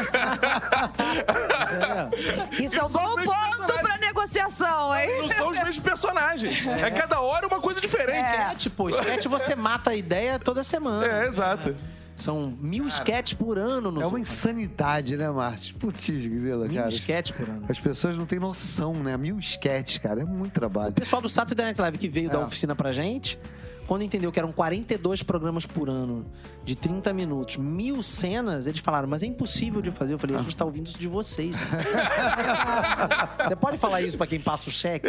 [2.10, 2.66] Entendeu?
[2.66, 5.10] Isso é um bom ponto pra negociação, hein?
[5.22, 6.64] Não são os mesmos personagens.
[6.80, 8.26] É cada hora uma coisa diferente.
[8.26, 8.52] É.
[8.52, 11.06] É, tipo, sketch você mata a ideia toda semana.
[11.06, 11.76] É, exato.
[12.20, 15.76] São mil sketches por ano no É uma insanidade, né, Márcio?
[15.76, 16.90] Putz, grila, Mil cara.
[16.90, 17.66] sketches por ano.
[17.70, 19.16] As pessoas não têm noção, né?
[19.18, 20.22] Mil sketches, cara.
[20.22, 20.92] É muito trabalho.
[20.92, 22.44] O pessoal do Saturday Night Live que veio da É.
[22.44, 23.40] oficina pra gente,
[23.88, 26.26] quando entendeu que eram 42 programas por ano,
[26.66, 30.14] de 30 minutos, mil cenas, eles falaram, mas é impossível de fazer.
[30.14, 31.56] Eu falei, a gente tá ouvindo isso de vocês.
[31.56, 31.62] né?"
[33.48, 35.08] Você pode falar isso pra quem passa o cheque?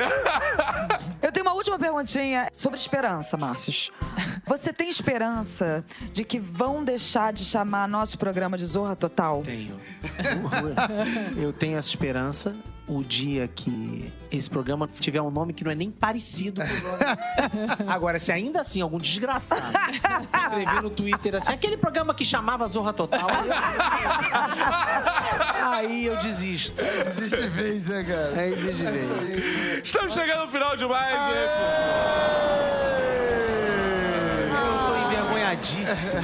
[1.20, 3.90] Eu tenho uma última perguntinha sobre esperança, Márcios.
[4.51, 9.44] Você tem esperança de que vão deixar de chamar nosso programa de Zorra Total?
[9.44, 9.78] Tenho.
[11.40, 12.57] Eu tenho essa esperança.
[12.88, 16.90] O dia que esse programa tiver um nome que não é nem parecido com o
[16.90, 16.98] nome.
[17.86, 22.92] Agora, se ainda assim algum desgraçado escrever no Twitter assim, aquele programa que chamava Zorra
[22.92, 23.28] Total,
[25.62, 26.82] aí eu desisto.
[27.16, 28.40] Existe vez, né, cara?
[28.40, 29.82] Aí existe ver.
[29.84, 31.16] Estamos chegando no final de mais.
[31.16, 31.70] um Eu tô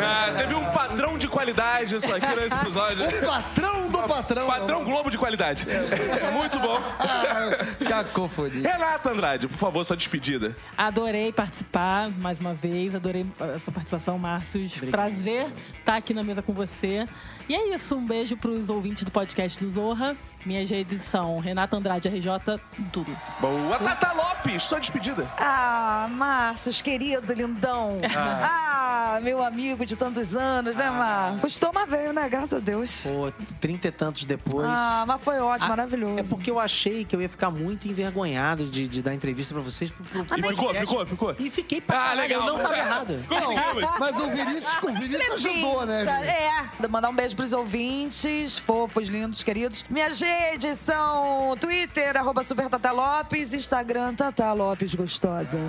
[0.02, 3.04] Ah, teve um padrão de qualidade isso aqui nesse episódio.
[3.26, 4.46] Patrão do patrão.
[4.46, 5.66] Padrão Globo de qualidade.
[6.32, 6.80] Muito bom.
[6.98, 7.50] Ah,
[7.88, 8.70] Cacofonia.
[8.70, 10.56] Renata Andrade, por favor, sua despedida.
[10.76, 14.66] Adorei participar mais uma vez, adorei a sua participação, Márcio.
[14.90, 15.46] Prazer
[15.78, 17.06] estar aqui na mesa com você.
[17.48, 20.16] E é isso, um beijo para os ouvintes do podcast do Zorra.
[20.44, 22.28] Minhas redes são Renata Andrade RJ,
[22.92, 23.16] tudo.
[23.40, 25.28] Boa, Tata Lopes, sua despedida.
[25.38, 27.98] Ah, Márcios, querido, lindão.
[28.16, 31.40] Ah, meu amigo de tantos anos, né, Márcio?
[31.42, 32.28] Custou uma veio, né?
[32.28, 33.02] Graças a Deus.
[33.02, 34.66] Pô, trinta e tantos depois.
[34.68, 36.18] Ah, mas foi ótimo, Ah, maravilhoso.
[36.20, 39.62] É porque eu achei que eu ia ficar muito envergonhado de, de dar entrevista pra
[39.62, 39.90] vocês.
[39.90, 40.78] E ficou, podcast.
[40.80, 41.36] ficou, ficou.
[41.40, 42.40] E fiquei pra Ah, caralho, legal.
[42.40, 43.24] eu não tava errado.
[43.28, 43.90] Conseguimos.
[43.98, 46.04] Mas o Vinícius, o Vinícius ajudou, né?
[46.04, 46.84] Vinícius?
[46.84, 49.84] É, mandar um beijo pros ouvintes, fofos, lindos, queridos.
[49.90, 55.60] Minhas redes são Twitter, arroba Super Tata Lopes, Instagram, Tata Lopes Gostosa.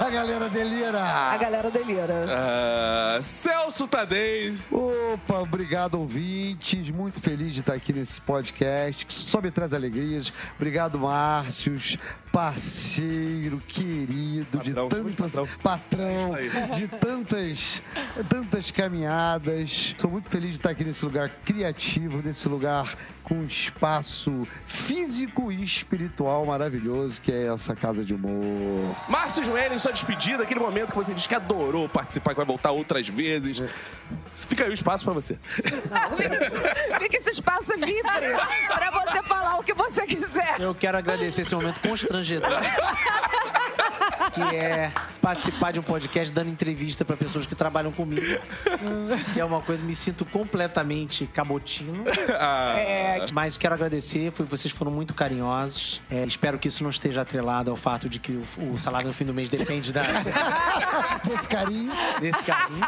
[0.00, 1.00] A galera delira.
[1.00, 2.26] A galera delira.
[2.28, 4.56] Ah, Celso Tadei.
[4.70, 6.90] Opa, obrigado, ouvintes.
[6.90, 10.32] Muito feliz de estar aqui nesse podcast que só me traz alegrias.
[10.56, 11.96] Obrigado, Márcios,
[12.32, 15.34] parceiro, querido, Patrão, de tantas.
[15.34, 15.48] patrão.
[15.62, 17.82] Patrão, É isso de tantas,
[18.28, 19.94] tantas caminhadas.
[19.98, 25.52] Sou muito feliz de estar aqui nesse lugar criativo, nesse lugar com um espaço físico
[25.52, 28.94] e espiritual maravilhoso, que é essa casa de humor.
[29.08, 32.72] Márcio Joelho, sua despedida, aquele momento que você diz que adorou participar, que vai voltar
[32.72, 33.62] outras vezes.
[34.34, 35.38] Fica aí o espaço pra você.
[37.00, 40.56] Fica esse espaço livre para você falar o que você quiser.
[40.58, 41.78] Eu quero agradecer esse momento
[42.20, 42.50] constrangedor.
[44.32, 48.24] que é participar de um podcast dando entrevista pra pessoas que trabalham comigo.
[49.32, 52.04] Que é uma coisa, me sinto completamente cabotino.
[52.42, 56.00] Ah, É, mas quero agradecer, foi, vocês foram muito carinhosos.
[56.10, 59.12] É, espero que isso não esteja atrelado ao fato de que o, o salário no
[59.12, 60.02] fim do mês depende da,
[61.24, 61.92] Desse carinho.
[62.20, 62.86] desse carinho.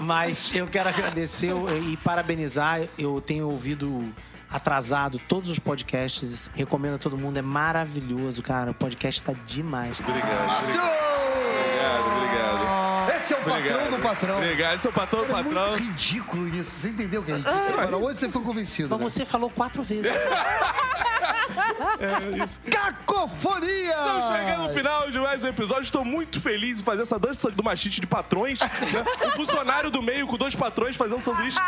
[0.00, 1.52] Mas eu quero agradecer
[1.90, 2.80] e parabenizar.
[2.98, 4.12] Eu tenho ouvido
[4.50, 6.50] atrasado todos os podcasts.
[6.54, 8.70] Recomendo a todo mundo, é maravilhoso, cara.
[8.70, 9.98] O podcast tá demais.
[9.98, 10.08] Tá?
[10.08, 10.40] obrigado.
[10.40, 13.10] Obrigado, obrigado.
[13.10, 14.36] Esse Esse é o patrão do patrão.
[14.36, 15.68] Obrigado, esse é o patrão do É patrão.
[15.70, 16.70] muito ridículo isso.
[16.70, 17.58] Você entendeu o que é ridículo?
[17.80, 18.88] Agora, hoje você ficou convencido.
[18.90, 19.04] Mas Né?
[19.10, 20.10] você falou quatro vezes.
[22.00, 22.60] É isso.
[22.70, 23.96] Cacofonia!
[23.96, 25.82] Estamos chegando no final de mais um episódio.
[25.82, 28.60] Estou muito feliz em fazer essa dança do machite de patrões.
[28.60, 28.68] né?
[29.26, 31.58] Um funcionário do meio com dois patrões fazendo sanduíche.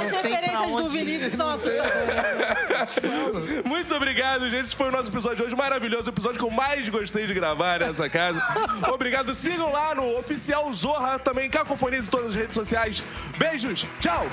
[0.00, 2.16] As referências do Vinícius são assustadoras.
[3.64, 4.66] Muito obrigado, gente.
[4.66, 5.56] Esse foi o nosso episódio de hoje.
[5.56, 6.06] Maravilhoso.
[6.06, 8.42] O episódio que eu mais gostei de gravar nessa casa.
[8.92, 9.34] Obrigado.
[9.34, 13.02] Sigam lá no Oficial Zorra, também Cacofonias em todas as redes sociais.
[13.38, 13.86] Beijos.
[14.00, 14.26] Tchau.